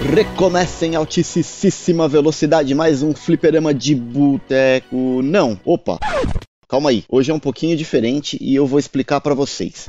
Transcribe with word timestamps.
Recomeça 0.00 0.86
em 0.86 0.96
altíssima 0.96 2.08
velocidade 2.08 2.74
mais 2.74 3.02
um 3.02 3.14
fliperama 3.14 3.74
de 3.74 3.94
boteco. 3.94 5.20
Não, 5.22 5.60
opa, 5.64 5.98
calma 6.66 6.90
aí. 6.90 7.04
Hoje 7.08 7.30
é 7.30 7.34
um 7.34 7.38
pouquinho 7.38 7.76
diferente 7.76 8.38
e 8.40 8.54
eu 8.54 8.66
vou 8.66 8.78
explicar 8.78 9.20
para 9.20 9.34
vocês. 9.34 9.86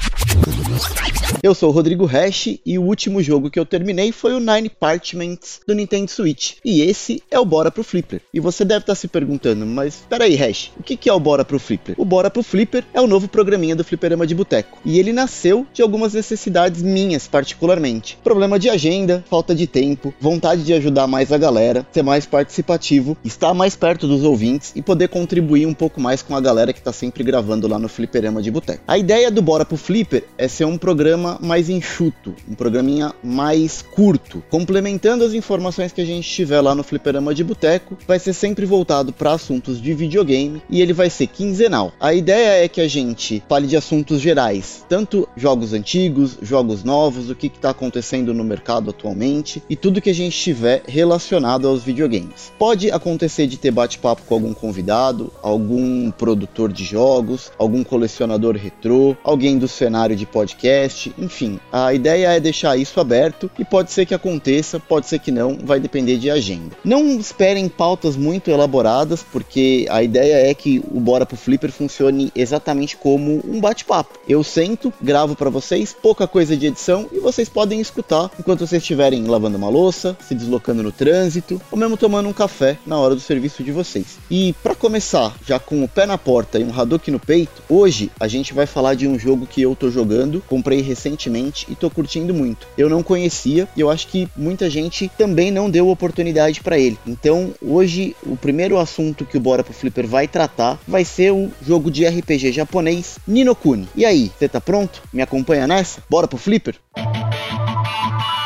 Eu 1.43 1.55
sou 1.55 1.69
o 1.69 1.71
Rodrigo 1.71 2.05
Hash 2.05 2.59
e 2.63 2.77
o 2.77 2.83
último 2.83 3.21
jogo 3.21 3.49
que 3.49 3.59
eu 3.59 3.65
terminei 3.65 4.11
foi 4.11 4.33
o 4.33 4.39
Nine 4.39 4.69
Parchments 4.69 5.59
do 5.65 5.73
Nintendo 5.73 6.09
Switch. 6.11 6.53
E 6.63 6.81
esse 6.81 7.23
é 7.31 7.39
o 7.39 7.45
Bora 7.45 7.71
pro 7.71 7.83
Flipper. 7.83 8.21
E 8.31 8.39
você 8.39 8.63
deve 8.63 8.81
estar 8.81 8.93
se 8.93 9.07
perguntando, 9.07 9.65
mas 9.65 10.03
peraí, 10.07 10.35
Hash, 10.35 10.71
o 10.79 10.83
que 10.83 11.09
é 11.09 11.13
o 11.13 11.19
Bora 11.19 11.43
pro 11.43 11.59
Flipper? 11.59 11.95
O 11.97 12.05
Bora 12.05 12.29
pro 12.29 12.43
Flipper 12.43 12.83
é 12.93 13.01
o 13.01 13.07
novo 13.07 13.27
programinha 13.27 13.75
do 13.75 13.83
Fliperama 13.83 14.27
de 14.27 14.35
Boteco. 14.35 14.77
E 14.85 14.99
ele 14.99 15.11
nasceu 15.11 15.65
de 15.73 15.81
algumas 15.81 16.13
necessidades 16.13 16.81
minhas, 16.81 17.27
particularmente. 17.27 18.19
Problema 18.23 18.59
de 18.59 18.69
agenda, 18.69 19.23
falta 19.29 19.55
de 19.55 19.65
tempo, 19.65 20.13
vontade 20.19 20.63
de 20.63 20.73
ajudar 20.73 21.07
mais 21.07 21.31
a 21.31 21.37
galera, 21.37 21.85
ser 21.91 22.03
mais 22.03 22.25
participativo, 22.25 23.17
estar 23.23 23.53
mais 23.53 23.75
perto 23.75 24.07
dos 24.07 24.23
ouvintes 24.23 24.73
e 24.75 24.81
poder 24.81 25.07
contribuir 25.07 25.65
um 25.65 25.73
pouco 25.73 25.99
mais 25.99 26.21
com 26.21 26.35
a 26.35 26.41
galera 26.41 26.71
que 26.71 26.81
tá 26.81 26.93
sempre 26.93 27.23
gravando 27.23 27.67
lá 27.67 27.79
no 27.79 27.89
Fliperama 27.89 28.41
de 28.41 28.51
Boteco. 28.51 28.83
A 28.87 28.97
ideia 28.97 29.31
do 29.31 29.41
Bora 29.41 29.65
pro 29.65 29.77
Flipper 29.77 30.23
é 30.37 30.47
ser 30.47 30.65
um 30.65 30.77
programa 30.77 31.20
mais 31.41 31.69
enxuto, 31.69 32.33
um 32.49 32.55
programinha 32.55 33.13
mais 33.23 33.81
curto, 33.81 34.43
complementando 34.49 35.23
as 35.23 35.33
informações 35.33 35.91
que 35.91 36.01
a 36.01 36.05
gente 36.05 36.29
tiver 36.29 36.61
lá 36.61 36.73
no 36.75 36.83
Fliperama 36.83 37.33
de 37.33 37.43
Boteco, 37.43 37.97
vai 38.07 38.19
ser 38.19 38.33
sempre 38.33 38.65
voltado 38.65 39.13
para 39.13 39.33
assuntos 39.33 39.81
de 39.81 39.93
videogame 39.93 40.61
e 40.69 40.81
ele 40.81 40.93
vai 40.93 41.09
ser 41.09 41.27
quinzenal. 41.27 41.93
A 41.99 42.13
ideia 42.13 42.63
é 42.63 42.67
que 42.67 42.81
a 42.81 42.87
gente 42.87 43.43
fale 43.47 43.67
de 43.67 43.77
assuntos 43.77 44.21
gerais, 44.21 44.85
tanto 44.87 45.27
jogos 45.35 45.73
antigos, 45.73 46.37
jogos 46.41 46.83
novos, 46.83 47.29
o 47.29 47.35
que 47.35 47.47
está 47.47 47.69
acontecendo 47.69 48.33
no 48.33 48.43
mercado 48.43 48.89
atualmente 48.89 49.61
e 49.69 49.75
tudo 49.75 50.01
que 50.01 50.09
a 50.09 50.15
gente 50.15 50.37
tiver 50.37 50.83
relacionado 50.87 51.67
aos 51.67 51.83
videogames. 51.83 52.51
Pode 52.57 52.91
acontecer 52.91 53.47
de 53.47 53.57
ter 53.57 53.71
bate-papo 53.71 54.23
com 54.23 54.35
algum 54.35 54.53
convidado, 54.53 55.31
algum 55.41 56.11
produtor 56.11 56.71
de 56.71 56.83
jogos, 56.83 57.51
algum 57.57 57.83
colecionador 57.83 58.55
retrô, 58.55 59.15
alguém 59.23 59.57
do 59.57 59.67
cenário 59.67 60.15
de 60.15 60.25
podcast, 60.25 61.10
enfim, 61.17 61.59
a 61.71 61.93
ideia 61.93 62.33
é 62.33 62.39
deixar 62.39 62.77
isso 62.77 62.99
aberto 62.99 63.49
e 63.57 63.65
pode 63.65 63.91
ser 63.91 64.05
que 64.05 64.13
aconteça, 64.13 64.79
pode 64.79 65.07
ser 65.07 65.19
que 65.19 65.31
não, 65.31 65.57
vai 65.63 65.79
depender 65.79 66.17
de 66.17 66.29
agenda. 66.29 66.75
Não 66.83 67.19
esperem 67.19 67.67
pautas 67.69 68.15
muito 68.15 68.49
elaboradas, 68.49 69.23
porque 69.31 69.85
a 69.89 70.03
ideia 70.03 70.49
é 70.49 70.53
que 70.53 70.83
o 70.91 70.99
Bora 70.99 71.25
pro 71.25 71.37
Flipper 71.37 71.71
funcione 71.71 72.31
exatamente 72.35 72.95
como 72.97 73.41
um 73.45 73.59
bate-papo. 73.59 74.19
Eu 74.27 74.43
sento, 74.43 74.93
gravo 75.01 75.35
para 75.35 75.49
vocês, 75.49 75.95
pouca 75.99 76.27
coisa 76.27 76.55
de 76.55 76.67
edição 76.67 77.07
e 77.11 77.19
vocês 77.19 77.49
podem 77.49 77.79
escutar 77.79 78.29
enquanto 78.39 78.65
vocês 78.65 78.81
estiverem 78.81 79.25
lavando 79.25 79.57
uma 79.57 79.69
louça, 79.69 80.17
se 80.27 80.35
deslocando 80.35 80.83
no 80.83 80.91
trânsito 80.91 81.61
ou 81.71 81.77
mesmo 81.77 81.97
tomando 81.97 82.29
um 82.29 82.33
café 82.33 82.77
na 82.85 82.97
hora 82.97 83.15
do 83.15 83.21
serviço 83.21 83.63
de 83.63 83.71
vocês. 83.71 84.17
E 84.29 84.53
para 84.63 84.75
começar, 84.75 85.35
já 85.45 85.59
com 85.59 85.83
o 85.83 85.87
pé 85.87 86.05
na 86.05 86.17
porta 86.17 86.59
e 86.59 86.63
um 86.63 86.73
Hadouken 86.73 87.13
no 87.13 87.19
peito, 87.19 87.61
hoje 87.69 88.11
a 88.19 88.27
gente 88.27 88.53
vai 88.53 88.65
falar 88.65 88.95
de 88.95 89.07
um 89.07 89.17
jogo 89.17 89.45
que 89.45 89.61
eu 89.61 89.75
tô 89.75 89.89
jogando, 89.89 90.43
comprei 90.47 90.81
recentemente 90.81 91.00
recentemente 91.01 91.65
e 91.69 91.75
tô 91.75 91.89
curtindo 91.89 92.33
muito. 92.33 92.67
Eu 92.77 92.87
não 92.87 93.01
conhecia 93.01 93.67
e 93.75 93.81
eu 93.81 93.89
acho 93.89 94.07
que 94.07 94.29
muita 94.35 94.69
gente 94.69 95.09
também 95.17 95.49
não 95.49 95.69
deu 95.69 95.89
oportunidade 95.89 96.61
para 96.61 96.77
ele. 96.77 96.99
Então, 97.07 97.53
hoje 97.61 98.15
o 98.23 98.37
primeiro 98.37 98.77
assunto 98.77 99.25
que 99.25 99.37
o 99.37 99.39
Bora 99.39 99.63
pro 99.63 99.73
Flipper 99.73 100.07
vai 100.07 100.27
tratar 100.27 100.79
vai 100.87 101.03
ser 101.03 101.31
o 101.31 101.51
jogo 101.65 101.89
de 101.89 102.05
RPG 102.05 102.51
japonês 102.51 103.17
Ninokuni. 103.27 103.89
E 103.95 104.05
aí, 104.05 104.31
você 104.37 104.47
tá 104.47 104.61
pronto? 104.61 105.01
Me 105.11 105.21
acompanha 105.21 105.67
nessa? 105.67 106.03
Bora 106.09 106.27
pro 106.27 106.37
Flipper? 106.37 106.75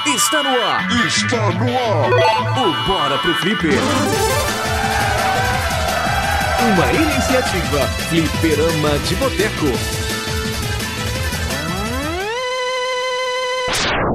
Está 0.07 0.43
no 0.43 0.49
ar! 0.49 1.05
Está 1.05 1.51
no 1.51 1.77
ar! 1.77 2.09
O 2.57 2.87
Bora 2.87 3.17
pro 3.17 3.33
Flipper! 3.35 3.73
Uma 6.73 6.93
iniciativa 6.93 7.79
Flipperama 8.09 8.97
de 9.07 9.15
Boteco. 9.15 10.04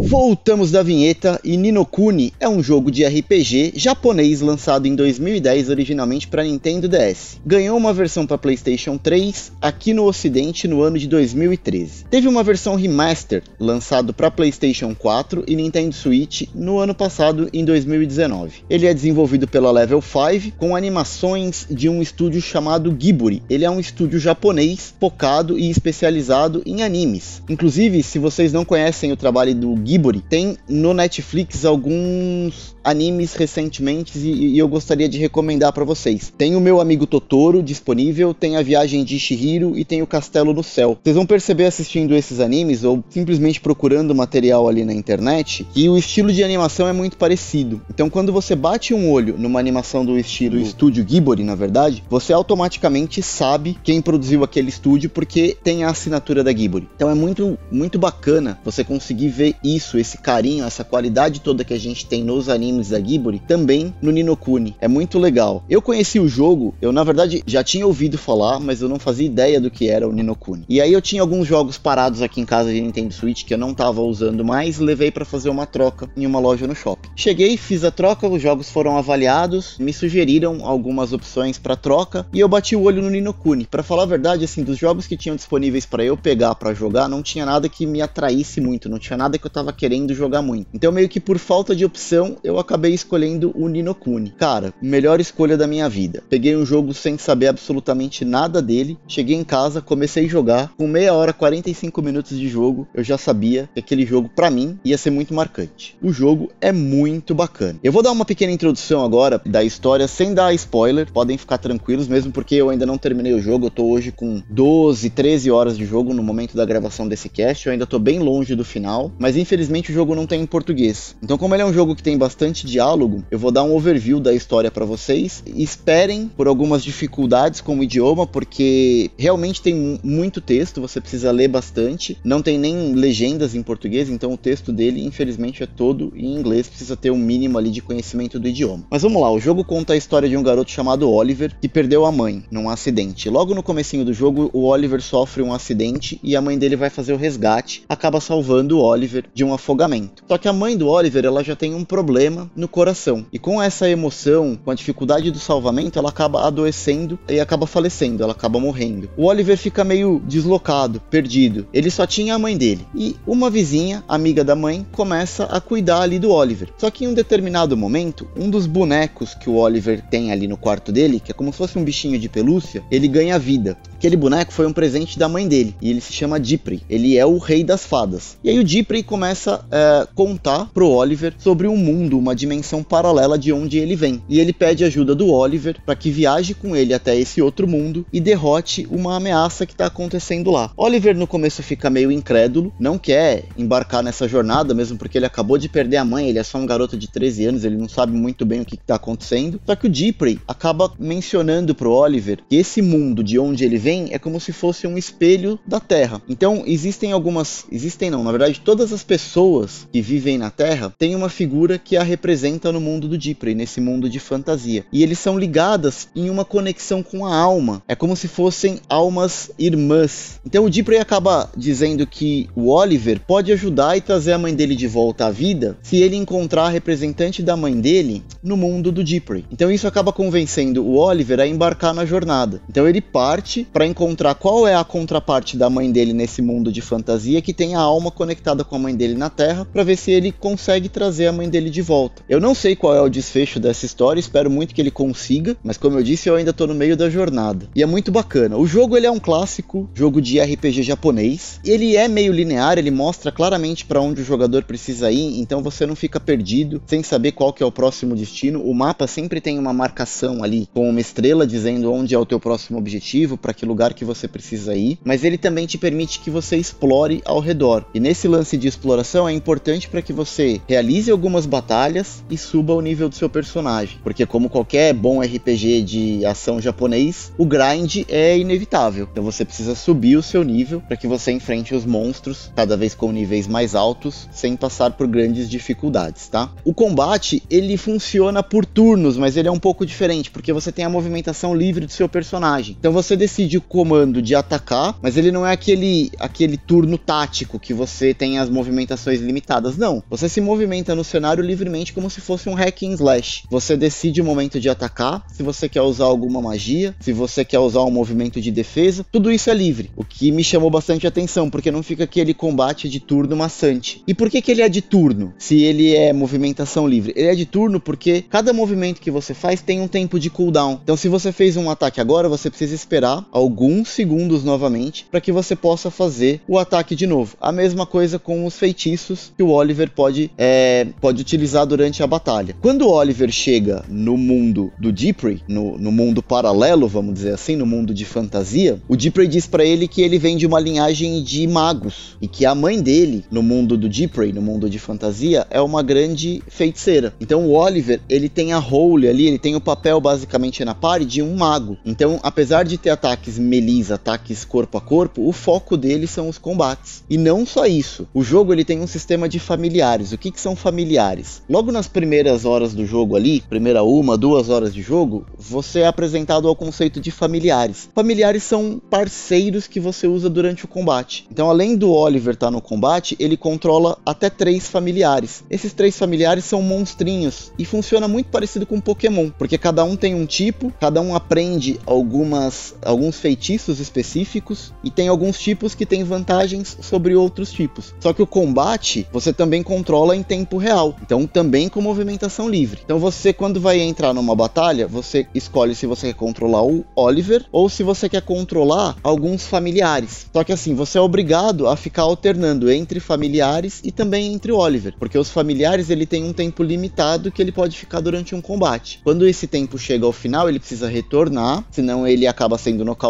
Voltamos 0.02 0.70
da 0.70 0.82
vinheta 0.82 1.38
e 1.44 1.58
Ninokuni 1.58 2.32
é 2.40 2.48
um 2.48 2.62
jogo 2.62 2.90
de 2.90 3.04
RPG 3.04 3.74
japonês 3.76 4.40
lançado 4.40 4.86
em 4.86 4.94
2010 4.94 5.68
originalmente 5.68 6.26
para 6.26 6.42
Nintendo 6.42 6.88
DS. 6.88 7.38
Ganhou 7.44 7.76
uma 7.76 7.92
versão 7.92 8.26
para 8.26 8.38
PlayStation 8.38 8.96
3 8.96 9.52
aqui 9.60 9.92
no 9.92 10.04
ocidente 10.04 10.66
no 10.66 10.80
ano 10.82 10.98
de 10.98 11.06
2013. 11.06 12.06
Teve 12.10 12.28
uma 12.28 12.42
versão 12.42 12.76
remaster 12.76 13.42
lançado 13.58 14.14
para 14.14 14.30
PlayStation 14.30 14.94
4 14.94 15.44
e 15.46 15.54
Nintendo 15.54 15.94
Switch 15.94 16.48
no 16.54 16.78
ano 16.78 16.94
passado 16.94 17.50
em 17.52 17.62
2019. 17.62 18.64
Ele 18.70 18.86
é 18.86 18.94
desenvolvido 18.94 19.46
pela 19.46 19.70
Level 19.70 20.00
5 20.00 20.56
com 20.56 20.74
animações 20.74 21.66
de 21.70 21.90
um 21.90 22.00
estúdio 22.00 22.40
chamado 22.40 22.90
Ghibli. 22.90 23.42
Ele 23.50 23.66
é 23.66 23.70
um 23.70 23.78
estúdio 23.78 24.18
japonês 24.18 24.94
focado 24.98 25.58
e 25.58 25.68
especializado 25.68 26.62
em 26.64 26.82
animes. 26.82 27.42
Inclusive, 27.50 28.02
se 28.02 28.18
vocês 28.18 28.50
não 28.50 28.64
conhecem 28.64 29.12
o 29.12 29.16
trabalho 29.16 29.54
do 29.54 29.76
Ghibli, 29.90 30.20
tem 30.20 30.56
no 30.68 30.94
Netflix 30.94 31.64
alguns 31.64 32.76
animes 32.84 33.34
recentemente 33.34 34.16
e, 34.18 34.54
e 34.54 34.58
eu 34.58 34.68
gostaria 34.68 35.08
de 35.08 35.18
recomendar 35.18 35.72
para 35.72 35.84
vocês. 35.84 36.32
Tem 36.38 36.54
o 36.54 36.60
meu 36.60 36.80
amigo 36.80 37.06
Totoro 37.06 37.60
disponível, 37.60 38.32
tem 38.32 38.56
a 38.56 38.62
viagem 38.62 39.02
de 39.04 39.18
Shihiro 39.18 39.76
e 39.76 39.84
tem 39.84 40.00
o 40.00 40.06
Castelo 40.06 40.54
no 40.54 40.62
Céu. 40.62 40.96
Vocês 41.02 41.16
vão 41.16 41.26
perceber 41.26 41.66
assistindo 41.66 42.14
esses 42.14 42.38
animes 42.38 42.84
ou 42.84 43.02
simplesmente 43.10 43.60
procurando 43.60 44.14
material 44.14 44.68
ali 44.68 44.84
na 44.84 44.94
internet 44.94 45.66
que 45.72 45.88
o 45.88 45.98
estilo 45.98 46.32
de 46.32 46.44
animação 46.44 46.86
é 46.86 46.92
muito 46.92 47.16
parecido. 47.16 47.80
Então 47.92 48.08
quando 48.08 48.32
você 48.32 48.54
bate 48.54 48.94
um 48.94 49.10
olho 49.10 49.36
numa 49.36 49.58
animação 49.58 50.04
do 50.04 50.16
estilo 50.16 50.56
uhum. 50.56 50.62
estúdio 50.62 51.04
Ghibli, 51.04 51.42
na 51.42 51.54
verdade, 51.54 52.04
você 52.08 52.32
automaticamente 52.32 53.22
sabe 53.22 53.76
quem 53.82 54.00
produziu 54.00 54.44
aquele 54.44 54.68
estúdio 54.68 55.10
porque 55.10 55.56
tem 55.64 55.82
a 55.82 55.90
assinatura 55.90 56.44
da 56.44 56.52
Ghibli. 56.52 56.88
Então 56.94 57.10
é 57.10 57.14
muito 57.14 57.58
muito 57.70 57.98
bacana 57.98 58.58
você 58.64 58.84
conseguir 58.84 59.28
ver 59.28 59.56
isso, 59.62 59.79
esse 59.98 60.18
carinho, 60.18 60.64
essa 60.64 60.84
qualidade 60.84 61.40
toda 61.40 61.64
que 61.64 61.74
a 61.74 61.78
gente 61.78 62.06
tem 62.06 62.22
nos 62.22 62.48
animes 62.48 62.90
da 62.90 62.98
Ghibli, 62.98 63.40
também 63.40 63.94
no 64.00 64.10
Ninokuni. 64.10 64.76
É 64.80 64.88
muito 64.88 65.18
legal. 65.18 65.64
Eu 65.68 65.82
conheci 65.82 66.18
o 66.18 66.28
jogo, 66.28 66.74
eu 66.80 66.92
na 66.92 67.04
verdade 67.04 67.42
já 67.46 67.62
tinha 67.62 67.86
ouvido 67.86 68.18
falar, 68.18 68.60
mas 68.60 68.82
eu 68.82 68.88
não 68.88 68.98
fazia 68.98 69.26
ideia 69.26 69.60
do 69.60 69.70
que 69.70 69.88
era 69.88 70.08
o 70.08 70.12
Ninokuni. 70.12 70.64
E 70.68 70.80
aí 70.80 70.92
eu 70.92 71.00
tinha 71.00 71.22
alguns 71.22 71.46
jogos 71.46 71.78
parados 71.78 72.22
aqui 72.22 72.40
em 72.40 72.46
casa 72.46 72.72
de 72.72 72.80
Nintendo 72.80 73.12
Switch 73.12 73.44
que 73.44 73.54
eu 73.54 73.58
não 73.58 73.74
tava 73.74 74.00
usando 74.00 74.44
mais, 74.44 74.78
levei 74.78 75.10
para 75.10 75.24
fazer 75.24 75.50
uma 75.50 75.66
troca 75.66 76.08
em 76.16 76.26
uma 76.26 76.38
loja 76.38 76.66
no 76.66 76.74
shopping. 76.74 77.08
Cheguei, 77.16 77.56
fiz 77.56 77.84
a 77.84 77.90
troca, 77.90 78.28
os 78.28 78.40
jogos 78.40 78.70
foram 78.70 78.96
avaliados, 78.96 79.76
me 79.78 79.92
sugeriram 79.92 80.64
algumas 80.64 81.12
opções 81.12 81.58
para 81.58 81.76
troca 81.76 82.26
e 82.32 82.40
eu 82.40 82.48
bati 82.48 82.76
o 82.76 82.82
olho 82.82 83.02
no 83.02 83.10
Ninokuni. 83.10 83.66
Para 83.66 83.82
falar 83.82 84.04
a 84.04 84.06
verdade, 84.06 84.44
assim, 84.44 84.62
dos 84.62 84.78
jogos 84.78 85.06
que 85.06 85.16
tinham 85.16 85.36
disponíveis 85.36 85.86
para 85.86 86.04
eu 86.04 86.16
pegar 86.16 86.54
para 86.54 86.74
jogar, 86.74 87.08
não 87.08 87.22
tinha 87.22 87.46
nada 87.46 87.68
que 87.68 87.86
me 87.86 88.02
atraísse 88.02 88.60
muito, 88.60 88.88
não 88.88 88.98
tinha 88.98 89.16
nada 89.16 89.38
que 89.38 89.46
eu 89.46 89.50
tava 89.50 89.69
querendo 89.72 90.14
jogar 90.14 90.42
muito. 90.42 90.68
Então, 90.72 90.92
meio 90.92 91.08
que 91.08 91.20
por 91.20 91.38
falta 91.38 91.74
de 91.74 91.84
opção, 91.84 92.36
eu 92.42 92.58
acabei 92.58 92.92
escolhendo 92.92 93.52
o 93.54 93.68
Ninokuni. 93.68 94.34
Cara, 94.38 94.72
melhor 94.82 95.20
escolha 95.20 95.56
da 95.56 95.66
minha 95.66 95.88
vida. 95.88 96.22
Peguei 96.28 96.56
um 96.56 96.64
jogo 96.64 96.92
sem 96.92 97.18
saber 97.18 97.48
absolutamente 97.48 98.24
nada 98.24 98.60
dele, 98.60 98.98
cheguei 99.06 99.36
em 99.36 99.44
casa, 99.44 99.80
comecei 99.80 100.26
a 100.26 100.28
jogar, 100.28 100.72
com 100.76 100.86
meia 100.86 101.14
hora, 101.14 101.32
45 101.32 102.02
minutos 102.02 102.38
de 102.38 102.48
jogo, 102.48 102.86
eu 102.94 103.02
já 103.02 103.16
sabia 103.16 103.68
que 103.72 103.80
aquele 103.80 104.04
jogo 104.04 104.30
para 104.34 104.50
mim 104.50 104.78
ia 104.84 104.98
ser 104.98 105.10
muito 105.10 105.34
marcante. 105.34 105.96
O 106.02 106.12
jogo 106.12 106.50
é 106.60 106.72
muito 106.72 107.34
bacana. 107.34 107.78
Eu 107.82 107.92
vou 107.92 108.02
dar 108.02 108.12
uma 108.12 108.24
pequena 108.24 108.52
introdução 108.52 109.04
agora 109.04 109.40
da 109.44 109.62
história 109.62 110.06
sem 110.08 110.34
dar 110.34 110.54
spoiler, 110.54 111.10
podem 111.12 111.38
ficar 111.38 111.58
tranquilos, 111.58 112.08
mesmo 112.08 112.32
porque 112.32 112.54
eu 112.54 112.70
ainda 112.70 112.86
não 112.86 112.98
terminei 112.98 113.32
o 113.32 113.40
jogo, 113.40 113.66
eu 113.66 113.70
tô 113.70 113.84
hoje 113.84 114.12
com 114.12 114.42
12, 114.48 115.10
13 115.10 115.50
horas 115.50 115.76
de 115.76 115.84
jogo 115.84 116.14
no 116.14 116.22
momento 116.22 116.56
da 116.56 116.64
gravação 116.64 117.06
desse 117.06 117.28
cast, 117.28 117.66
eu 117.66 117.72
ainda 117.72 117.86
tô 117.86 117.98
bem 117.98 118.18
longe 118.18 118.54
do 118.54 118.64
final, 118.64 119.12
mas 119.18 119.36
infelizmente 119.36 119.59
o 119.68 119.92
jogo 119.92 120.14
não 120.14 120.26
tem 120.26 120.40
em 120.40 120.46
português. 120.46 121.16
Então, 121.22 121.36
como 121.36 121.54
ele 121.54 121.62
é 121.62 121.66
um 121.66 121.72
jogo 121.72 121.94
que 121.94 122.02
tem 122.02 122.16
bastante 122.16 122.66
diálogo, 122.66 123.24
eu 123.30 123.38
vou 123.38 123.50
dar 123.50 123.64
um 123.64 123.74
overview 123.74 124.20
da 124.20 124.32
história 124.32 124.70
para 124.70 124.84
vocês. 124.84 125.42
Esperem 125.46 126.28
por 126.28 126.46
algumas 126.46 126.82
dificuldades 126.82 127.60
com 127.60 127.78
o 127.78 127.82
idioma, 127.82 128.26
porque 128.26 129.10
realmente 129.16 129.62
tem 129.62 129.98
muito 130.02 130.40
texto, 130.40 130.80
você 130.80 131.00
precisa 131.00 131.30
ler 131.30 131.48
bastante. 131.48 132.16
Não 132.24 132.42
tem 132.42 132.58
nem 132.58 132.92
legendas 132.94 133.54
em 133.54 133.62
português, 133.62 134.08
então 134.08 134.32
o 134.32 134.36
texto 134.36 134.72
dele, 134.72 135.04
infelizmente, 135.04 135.62
é 135.62 135.66
todo 135.66 136.12
em 136.16 136.34
inglês. 136.34 136.68
Precisa 136.68 136.96
ter 136.96 137.10
um 137.10 137.18
mínimo 137.18 137.58
ali 137.58 137.70
de 137.70 137.82
conhecimento 137.82 138.38
do 138.38 138.48
idioma. 138.48 138.84
Mas 138.90 139.02
vamos 139.02 139.20
lá, 139.20 139.30
o 139.30 139.40
jogo 139.40 139.64
conta 139.64 139.92
a 139.92 139.96
história 139.96 140.28
de 140.28 140.36
um 140.36 140.42
garoto 140.42 140.70
chamado 140.70 141.10
Oliver 141.10 141.54
que 141.60 141.68
perdeu 141.68 142.04
a 142.04 142.12
mãe 142.12 142.44
num 142.50 142.68
acidente. 142.68 143.28
Logo 143.28 143.54
no 143.54 143.62
comecinho 143.62 144.04
do 144.04 144.12
jogo, 144.12 144.50
o 144.52 144.64
Oliver 144.64 145.00
sofre 145.00 145.42
um 145.42 145.52
acidente 145.52 146.18
e 146.22 146.36
a 146.36 146.40
mãe 146.40 146.58
dele 146.58 146.76
vai 146.76 146.90
fazer 146.90 147.12
o 147.12 147.16
resgate, 147.16 147.84
acaba 147.88 148.20
salvando 148.20 148.78
o 148.78 148.82
Oliver 148.82 149.24
de 149.34 149.39
um 149.44 149.54
afogamento. 149.54 150.22
Só 150.26 150.38
que 150.38 150.48
a 150.48 150.52
mãe 150.52 150.76
do 150.76 150.88
Oliver, 150.88 151.24
ela 151.24 151.42
já 151.42 151.56
tem 151.56 151.74
um 151.74 151.84
problema 151.84 152.50
no 152.54 152.68
coração. 152.68 153.26
E 153.32 153.38
com 153.38 153.60
essa 153.60 153.88
emoção, 153.88 154.58
com 154.62 154.70
a 154.70 154.74
dificuldade 154.74 155.30
do 155.30 155.38
salvamento, 155.38 155.98
ela 155.98 156.08
acaba 156.08 156.46
adoecendo 156.46 157.18
e 157.28 157.40
acaba 157.40 157.66
falecendo, 157.66 158.22
ela 158.22 158.32
acaba 158.32 158.60
morrendo. 158.60 159.10
O 159.16 159.26
Oliver 159.26 159.56
fica 159.56 159.84
meio 159.84 160.20
deslocado, 160.26 161.00
perdido. 161.10 161.66
Ele 161.72 161.90
só 161.90 162.06
tinha 162.06 162.34
a 162.34 162.38
mãe 162.38 162.56
dele. 162.56 162.86
E 162.94 163.16
uma 163.26 163.50
vizinha, 163.50 164.04
amiga 164.08 164.44
da 164.44 164.54
mãe, 164.54 164.86
começa 164.92 165.44
a 165.44 165.60
cuidar 165.60 166.02
ali 166.02 166.18
do 166.18 166.30
Oliver. 166.30 166.68
Só 166.78 166.90
que 166.90 167.04
em 167.04 167.08
um 167.08 167.14
determinado 167.14 167.76
momento, 167.76 168.28
um 168.36 168.50
dos 168.50 168.66
bonecos 168.66 169.34
que 169.34 169.48
o 169.48 169.56
Oliver 169.56 170.02
tem 170.02 170.32
ali 170.32 170.46
no 170.46 170.56
quarto 170.56 170.92
dele, 170.92 171.20
que 171.20 171.30
é 171.30 171.34
como 171.34 171.52
se 171.52 171.58
fosse 171.58 171.78
um 171.78 171.84
bichinho 171.84 172.18
de 172.18 172.28
pelúcia, 172.28 172.82
ele 172.90 173.08
ganha 173.08 173.38
vida. 173.38 173.76
Aquele 174.00 174.16
boneco 174.16 174.50
foi 174.50 174.66
um 174.66 174.72
presente 174.72 175.18
da 175.18 175.28
mãe 175.28 175.46
dele 175.46 175.74
e 175.78 175.90
ele 175.90 176.00
se 176.00 176.10
chama 176.10 176.40
Diprey. 176.40 176.80
Ele 176.88 177.18
é 177.18 177.26
o 177.26 177.36
rei 177.36 177.62
das 177.62 177.84
fadas. 177.84 178.38
E 178.42 178.48
aí 178.48 178.58
o 178.58 178.64
Diprey 178.64 179.02
começa 179.02 179.62
a 179.70 179.76
é, 179.76 180.08
contar 180.14 180.70
pro 180.72 180.88
Oliver 180.88 181.34
sobre 181.36 181.68
um 181.68 181.76
mundo, 181.76 182.18
uma 182.18 182.34
dimensão 182.34 182.82
paralela 182.82 183.38
de 183.38 183.52
onde 183.52 183.76
ele 183.76 183.94
vem. 183.94 184.22
E 184.26 184.40
ele 184.40 184.54
pede 184.54 184.84
ajuda 184.84 185.14
do 185.14 185.30
Oliver 185.30 185.76
para 185.84 185.94
que 185.94 186.10
viaje 186.10 186.54
com 186.54 186.74
ele 186.74 186.94
até 186.94 187.14
esse 187.14 187.42
outro 187.42 187.68
mundo 187.68 188.06
e 188.10 188.22
derrote 188.22 188.88
uma 188.90 189.16
ameaça 189.16 189.66
que 189.66 189.72
está 189.72 189.84
acontecendo 189.84 190.50
lá. 190.50 190.72
Oliver 190.78 191.14
no 191.14 191.26
começo 191.26 191.62
fica 191.62 191.90
meio 191.90 192.10
incrédulo, 192.10 192.72
não 192.80 192.96
quer 192.96 193.44
embarcar 193.54 194.02
nessa 194.02 194.26
jornada, 194.26 194.72
mesmo 194.72 194.96
porque 194.96 195.18
ele 195.18 195.26
acabou 195.26 195.58
de 195.58 195.68
perder 195.68 195.98
a 195.98 196.06
mãe, 196.06 196.26
ele 196.26 196.38
é 196.38 196.42
só 196.42 196.56
um 196.56 196.64
garoto 196.64 196.96
de 196.96 197.06
13 197.06 197.44
anos, 197.44 197.64
ele 197.66 197.76
não 197.76 197.86
sabe 197.86 198.16
muito 198.16 198.46
bem 198.46 198.62
o 198.62 198.64
que 198.64 198.76
está 198.76 198.94
acontecendo. 198.94 199.60
Só 199.66 199.76
que 199.76 199.88
o 199.88 199.90
Diprey 199.90 200.38
acaba 200.48 200.90
mencionando 200.98 201.74
pro 201.74 201.92
Oliver 201.92 202.38
que 202.48 202.56
esse 202.56 202.80
mundo 202.80 203.22
de 203.22 203.38
onde 203.38 203.62
ele 203.62 203.76
vem 203.76 203.89
é 204.10 204.18
como 204.18 204.40
se 204.40 204.52
fosse 204.52 204.86
um 204.86 204.96
espelho 204.96 205.58
da 205.66 205.80
Terra. 205.80 206.22
Então 206.28 206.62
existem 206.66 207.12
algumas, 207.12 207.64
existem 207.70 208.10
não, 208.10 208.22
na 208.22 208.30
verdade 208.30 208.60
todas 208.60 208.92
as 208.92 209.02
pessoas 209.02 209.86
que 209.92 210.00
vivem 210.00 210.38
na 210.38 210.50
Terra 210.50 210.92
têm 210.98 211.14
uma 211.14 211.28
figura 211.28 211.78
que 211.78 211.96
a 211.96 212.02
representa 212.02 212.72
no 212.72 212.80
mundo 212.80 213.08
do 213.08 213.18
Diprey, 213.18 213.54
nesse 213.54 213.80
mundo 213.80 214.08
de 214.08 214.18
fantasia. 214.18 214.84
E 214.92 215.02
eles 215.02 215.18
são 215.18 215.38
ligadas 215.38 216.08
em 216.14 216.30
uma 216.30 216.44
conexão 216.44 217.02
com 217.02 217.26
a 217.26 217.36
alma. 217.36 217.82
É 217.88 217.94
como 217.94 218.16
se 218.16 218.28
fossem 218.28 218.80
almas 218.88 219.50
irmãs. 219.58 220.40
Então 220.44 220.64
o 220.64 220.70
Diprey 220.70 220.98
acaba 220.98 221.50
dizendo 221.56 222.06
que 222.06 222.48
o 222.54 222.68
Oliver 222.68 223.20
pode 223.26 223.52
ajudar 223.52 223.96
e 223.96 224.00
trazer 224.00 224.32
a 224.32 224.38
mãe 224.38 224.54
dele 224.54 224.74
de 224.74 224.86
volta 224.86 225.26
à 225.26 225.30
vida 225.30 225.76
se 225.82 225.96
ele 225.96 226.16
encontrar 226.16 226.64
a 226.64 226.70
representante 226.70 227.42
da 227.42 227.56
mãe 227.56 227.78
dele 227.80 228.22
no 228.42 228.56
mundo 228.56 228.92
do 228.92 229.04
Diprey. 229.04 229.44
Então 229.50 229.70
isso 229.70 229.86
acaba 229.86 230.12
convencendo 230.12 230.84
o 230.84 230.96
Oliver 230.96 231.40
a 231.40 231.46
embarcar 231.46 231.94
na 231.94 232.04
jornada. 232.04 232.60
Então 232.68 232.88
ele 232.88 233.00
parte 233.00 233.66
para 233.72 233.79
encontrar 233.86 234.34
qual 234.34 234.66
é 234.66 234.74
a 234.74 234.84
contraparte 234.84 235.56
da 235.56 235.70
mãe 235.70 235.90
dele 235.90 236.12
nesse 236.12 236.42
mundo 236.42 236.72
de 236.72 236.80
fantasia 236.80 237.42
que 237.42 237.52
tem 237.52 237.74
a 237.74 237.80
alma 237.80 238.10
conectada 238.10 238.64
com 238.64 238.76
a 238.76 238.78
mãe 238.78 238.94
dele 238.94 239.14
na 239.14 239.30
Terra 239.30 239.64
para 239.64 239.84
ver 239.84 239.96
se 239.96 240.10
ele 240.10 240.32
consegue 240.32 240.88
trazer 240.88 241.26
a 241.26 241.32
mãe 241.32 241.48
dele 241.48 241.70
de 241.70 241.82
volta. 241.82 242.22
Eu 242.28 242.40
não 242.40 242.54
sei 242.54 242.76
qual 242.76 242.94
é 242.94 243.00
o 243.00 243.08
desfecho 243.08 243.60
dessa 243.60 243.86
história, 243.86 244.20
espero 244.20 244.50
muito 244.50 244.74
que 244.74 244.80
ele 244.80 244.90
consiga, 244.90 245.56
mas 245.62 245.76
como 245.76 245.98
eu 245.98 246.02
disse, 246.02 246.28
eu 246.28 246.36
ainda 246.36 246.52
tô 246.52 246.66
no 246.66 246.74
meio 246.74 246.96
da 246.96 247.10
jornada. 247.10 247.68
E 247.74 247.82
é 247.82 247.86
muito 247.86 248.10
bacana. 248.10 248.56
O 248.56 248.66
jogo 248.66 248.96
ele 248.96 249.06
é 249.06 249.10
um 249.10 249.18
clássico 249.18 249.88
jogo 249.94 250.20
de 250.20 250.40
RPG 250.40 250.82
japonês. 250.82 251.60
Ele 251.64 251.96
é 251.96 252.08
meio 252.08 252.32
linear, 252.32 252.78
ele 252.78 252.90
mostra 252.90 253.32
claramente 253.32 253.84
para 253.84 254.00
onde 254.00 254.22
o 254.22 254.24
jogador 254.24 254.64
precisa 254.64 255.10
ir, 255.10 255.40
então 255.40 255.62
você 255.62 255.86
não 255.86 255.94
fica 255.94 256.20
perdido 256.20 256.82
sem 256.86 257.02
saber 257.02 257.32
qual 257.32 257.52
que 257.52 257.62
é 257.62 257.66
o 257.66 257.72
próximo 257.72 258.14
destino. 258.14 258.62
O 258.62 258.74
mapa 258.74 259.06
sempre 259.06 259.40
tem 259.40 259.58
uma 259.58 259.72
marcação 259.72 260.42
ali 260.42 260.68
com 260.72 260.88
uma 260.88 261.00
estrela 261.00 261.46
dizendo 261.46 261.92
onde 261.92 262.14
é 262.14 262.18
o 262.18 262.26
teu 262.26 262.40
próximo 262.40 262.78
objetivo, 262.78 263.36
para 263.36 263.54
que 263.54 263.66
lugar 263.70 263.94
que 263.94 264.04
você 264.04 264.26
precisa 264.26 264.74
ir, 264.74 264.98
mas 265.04 265.24
ele 265.24 265.38
também 265.38 265.66
te 265.66 265.78
permite 265.78 266.20
que 266.20 266.30
você 266.30 266.56
explore 266.56 267.22
ao 267.24 267.40
redor. 267.40 267.84
E 267.94 268.00
nesse 268.00 268.26
lance 268.28 268.56
de 268.56 268.68
exploração 268.68 269.28
é 269.28 269.32
importante 269.32 269.88
para 269.88 270.02
que 270.02 270.12
você 270.12 270.60
realize 270.68 271.10
algumas 271.10 271.46
batalhas 271.46 272.24
e 272.28 272.36
suba 272.36 272.74
o 272.74 272.80
nível 272.80 273.08
do 273.08 273.14
seu 273.14 273.30
personagem, 273.30 273.98
porque 274.02 274.26
como 274.26 274.50
qualquer 274.50 274.92
bom 274.92 275.20
RPG 275.20 275.82
de 275.82 276.26
ação 276.26 276.60
japonês, 276.60 277.32
o 277.38 277.46
grind 277.46 278.04
é 278.08 278.36
inevitável. 278.36 279.08
Então 279.10 279.22
você 279.22 279.44
precisa 279.44 279.74
subir 279.74 280.16
o 280.16 280.22
seu 280.22 280.42
nível 280.42 280.80
para 280.80 280.96
que 280.96 281.06
você 281.06 281.30
enfrente 281.30 281.74
os 281.74 281.84
monstros 281.84 282.50
cada 282.56 282.76
vez 282.76 282.94
com 282.94 283.12
níveis 283.12 283.46
mais 283.46 283.74
altos, 283.74 284.28
sem 284.32 284.56
passar 284.56 284.92
por 284.92 285.06
grandes 285.06 285.48
dificuldades, 285.48 286.28
tá? 286.28 286.50
O 286.64 286.74
combate 286.74 287.42
ele 287.48 287.76
funciona 287.76 288.42
por 288.42 288.66
turnos, 288.66 289.16
mas 289.16 289.36
ele 289.36 289.48
é 289.48 289.52
um 289.52 289.58
pouco 289.58 289.86
diferente 289.86 290.30
porque 290.30 290.52
você 290.52 290.72
tem 290.72 290.84
a 290.84 290.88
movimentação 290.88 291.54
livre 291.54 291.86
do 291.86 291.92
seu 291.92 292.08
personagem. 292.08 292.76
Então 292.78 292.92
você 292.92 293.16
decide 293.16 293.59
o 293.60 293.62
comando 293.62 294.22
de 294.22 294.34
atacar, 294.34 294.98
mas 295.02 295.16
ele 295.16 295.30
não 295.30 295.46
é 295.46 295.52
aquele 295.52 296.10
aquele 296.18 296.56
turno 296.56 296.96
tático 296.96 297.58
que 297.58 297.74
você 297.74 298.14
tem 298.14 298.38
as 298.38 298.48
movimentações 298.48 299.20
limitadas, 299.20 299.76
não. 299.76 300.02
Você 300.08 300.28
se 300.28 300.40
movimenta 300.40 300.94
no 300.94 301.04
cenário 301.04 301.44
livremente 301.44 301.92
como 301.92 302.10
se 302.10 302.20
fosse 302.20 302.48
um 302.48 302.54
hack 302.54 302.82
and 302.82 302.94
slash. 302.94 303.44
Você 303.50 303.76
decide 303.76 304.20
o 304.20 304.24
momento 304.24 304.58
de 304.58 304.68
atacar, 304.68 305.24
se 305.30 305.42
você 305.42 305.68
quer 305.68 305.82
usar 305.82 306.04
alguma 306.04 306.40
magia, 306.40 306.94
se 307.00 307.12
você 307.12 307.44
quer 307.44 307.58
usar 307.58 307.82
um 307.82 307.90
movimento 307.90 308.40
de 308.40 308.50
defesa, 308.50 309.04
tudo 309.12 309.30
isso 309.30 309.50
é 309.50 309.54
livre. 309.54 309.90
O 309.94 310.04
que 310.04 310.32
me 310.32 310.42
chamou 310.42 310.70
bastante 310.70 311.06
atenção, 311.06 311.50
porque 311.50 311.70
não 311.70 311.82
fica 311.82 312.04
aquele 312.04 312.32
combate 312.32 312.88
de 312.88 312.98
turno 312.98 313.36
maçante. 313.36 314.02
E 314.06 314.14
por 314.14 314.30
que, 314.30 314.40
que 314.40 314.50
ele 314.50 314.62
é 314.62 314.68
de 314.68 314.80
turno? 314.80 315.34
Se 315.38 315.60
ele 315.62 315.94
é 315.94 316.12
movimentação 316.12 316.88
livre. 316.88 317.12
Ele 317.14 317.28
é 317.28 317.34
de 317.34 317.44
turno 317.44 317.78
porque 317.78 318.22
cada 318.22 318.52
movimento 318.52 319.00
que 319.00 319.10
você 319.10 319.34
faz 319.34 319.60
tem 319.60 319.80
um 319.80 319.88
tempo 319.88 320.18
de 320.18 320.30
cooldown. 320.30 320.80
Então, 320.82 320.96
se 320.96 321.08
você 321.08 321.32
fez 321.32 321.56
um 321.56 321.68
ataque 321.68 322.00
agora, 322.00 322.28
você 322.28 322.48
precisa 322.48 322.74
esperar 322.74 323.26
alguns 323.50 323.88
segundos 323.88 324.44
novamente 324.44 325.04
para 325.10 325.20
que 325.20 325.32
você 325.32 325.56
possa 325.56 325.90
fazer 325.90 326.40
o 326.46 326.56
ataque 326.56 326.94
de 326.94 327.04
novo. 327.04 327.36
A 327.40 327.50
mesma 327.50 327.84
coisa 327.84 328.16
com 328.16 328.46
os 328.46 328.56
feitiços 328.56 329.32
que 329.36 329.42
o 329.42 329.48
Oliver 329.48 329.90
pode, 329.90 330.30
é, 330.38 330.86
pode 331.00 331.20
utilizar 331.20 331.66
durante 331.66 332.00
a 332.00 332.06
batalha. 332.06 332.54
Quando 332.62 332.82
o 332.82 332.92
Oliver 332.92 333.30
chega 333.32 333.84
no 333.88 334.16
mundo 334.16 334.72
do 334.78 334.92
Deepray, 334.92 335.42
no, 335.48 335.76
no 335.76 335.90
mundo 335.90 336.22
paralelo, 336.22 336.86
vamos 336.86 337.14
dizer 337.14 337.34
assim, 337.34 337.56
no 337.56 337.66
mundo 337.66 337.92
de 337.92 338.04
fantasia, 338.04 338.80
o 338.88 338.96
Deepray 338.96 339.26
diz 339.26 339.48
para 339.48 339.64
ele 339.64 339.88
que 339.88 340.00
ele 340.00 340.16
vem 340.16 340.36
de 340.36 340.46
uma 340.46 340.60
linhagem 340.60 341.20
de 341.20 341.44
magos 341.48 342.16
e 342.22 342.28
que 342.28 342.46
a 342.46 342.54
mãe 342.54 342.80
dele, 342.80 343.24
no 343.32 343.42
mundo 343.42 343.76
do 343.76 343.88
Deepray, 343.88 344.32
no 344.32 344.40
mundo 344.40 344.70
de 344.70 344.78
fantasia, 344.78 345.44
é 345.50 345.60
uma 345.60 345.82
grande 345.82 346.40
feiticeira. 346.46 347.12
Então 347.20 347.46
o 347.46 347.54
Oliver, 347.54 348.00
ele 348.08 348.28
tem 348.28 348.52
a 348.52 348.58
role 348.58 349.08
ali, 349.08 349.26
ele 349.26 349.38
tem 349.40 349.56
o 349.56 349.60
papel 349.60 350.00
basicamente 350.00 350.64
na 350.64 350.72
party 350.72 351.04
de 351.04 351.20
um 351.20 351.34
mago. 351.34 351.76
Então, 351.84 352.20
apesar 352.22 352.62
de 352.62 352.78
ter 352.78 352.90
ataques 352.90 353.29
melis, 353.38 353.90
ataques 353.90 354.44
corpo 354.44 354.78
a 354.78 354.80
corpo, 354.80 355.28
o 355.28 355.32
foco 355.32 355.76
dele 355.76 356.06
são 356.06 356.28
os 356.28 356.38
combates. 356.38 357.04
E 357.08 357.16
não 357.16 357.46
só 357.46 357.66
isso, 357.66 358.06
o 358.12 358.22
jogo 358.22 358.52
ele 358.52 358.64
tem 358.64 358.80
um 358.80 358.86
sistema 358.86 359.28
de 359.28 359.38
familiares. 359.38 360.12
O 360.12 360.18
que, 360.18 360.30
que 360.30 360.40
são 360.40 360.56
familiares? 360.56 361.42
Logo 361.48 361.72
nas 361.72 361.88
primeiras 361.88 362.44
horas 362.44 362.74
do 362.74 362.84
jogo 362.86 363.16
ali, 363.16 363.42
primeira 363.48 363.82
uma, 363.82 364.16
duas 364.16 364.48
horas 364.48 364.74
de 364.74 364.82
jogo, 364.82 365.26
você 365.38 365.80
é 365.80 365.86
apresentado 365.86 366.48
ao 366.48 366.56
conceito 366.56 367.00
de 367.00 367.10
familiares. 367.10 367.88
Familiares 367.94 368.42
são 368.42 368.80
parceiros 368.90 369.66
que 369.66 369.80
você 369.80 370.06
usa 370.06 370.28
durante 370.28 370.64
o 370.64 370.68
combate. 370.68 371.26
Então, 371.30 371.50
além 371.50 371.76
do 371.76 371.92
Oliver 371.92 372.34
estar 372.34 372.46
tá 372.46 372.50
no 372.50 372.60
combate, 372.60 373.16
ele 373.18 373.36
controla 373.36 373.98
até 374.04 374.30
três 374.30 374.68
familiares. 374.68 375.44
Esses 375.50 375.72
três 375.72 375.98
familiares 375.98 376.44
são 376.44 376.62
monstrinhos 376.62 377.52
e 377.58 377.64
funciona 377.64 378.08
muito 378.08 378.28
parecido 378.28 378.66
com 378.66 378.80
Pokémon, 378.80 379.30
porque 379.38 379.58
cada 379.58 379.84
um 379.84 379.96
tem 379.96 380.14
um 380.14 380.26
tipo, 380.26 380.72
cada 380.80 381.00
um 381.00 381.14
aprende 381.14 381.78
algumas 381.86 382.74
alguns 382.82 383.19
feitiços 383.20 383.78
específicos 383.78 384.72
e 384.82 384.90
tem 384.90 385.08
alguns 385.08 385.38
tipos 385.38 385.74
que 385.74 385.86
têm 385.86 386.02
vantagens 386.02 386.76
sobre 386.80 387.14
outros 387.14 387.52
tipos. 387.52 387.94
Só 388.00 388.12
que 388.12 388.22
o 388.22 388.26
combate 388.26 389.06
você 389.12 389.32
também 389.32 389.62
controla 389.62 390.16
em 390.16 390.22
tempo 390.22 390.56
real, 390.56 390.96
então 391.02 391.26
também 391.26 391.68
com 391.68 391.80
movimentação 391.80 392.48
livre. 392.48 392.80
Então 392.84 392.98
você 392.98 393.32
quando 393.32 393.60
vai 393.60 393.78
entrar 393.78 394.12
numa 394.14 394.34
batalha, 394.34 394.86
você 394.86 395.26
escolhe 395.34 395.74
se 395.74 395.86
você 395.86 396.08
quer 396.08 396.14
controlar 396.14 396.64
o 396.64 396.84
Oliver 396.96 397.44
ou 397.52 397.68
se 397.68 397.82
você 397.82 398.08
quer 398.08 398.22
controlar 398.22 398.96
alguns 399.02 399.46
familiares. 399.46 400.26
Só 400.32 400.42
que 400.42 400.52
assim, 400.52 400.74
você 400.74 400.98
é 400.98 401.00
obrigado 401.00 401.68
a 401.68 401.76
ficar 401.76 402.02
alternando 402.02 402.70
entre 402.70 403.00
familiares 403.00 403.80
e 403.84 403.92
também 403.92 404.32
entre 404.32 404.52
o 404.52 404.56
Oliver, 404.56 404.94
porque 404.98 405.18
os 405.18 405.30
familiares 405.30 405.90
ele 405.90 406.06
tem 406.06 406.24
um 406.24 406.32
tempo 406.32 406.62
limitado 406.62 407.30
que 407.30 407.42
ele 407.42 407.52
pode 407.52 407.76
ficar 407.76 408.00
durante 408.00 408.34
um 408.34 408.40
combate. 408.40 409.00
Quando 409.04 409.26
esse 409.26 409.46
tempo 409.46 409.78
chega 409.78 410.06
ao 410.06 410.12
final, 410.12 410.48
ele 410.48 410.58
precisa 410.58 410.88
retornar, 410.88 411.64
senão 411.70 412.06
ele 412.06 412.26
acaba 412.26 412.56
sendo 412.56 412.84
nocauteado 412.84 413.09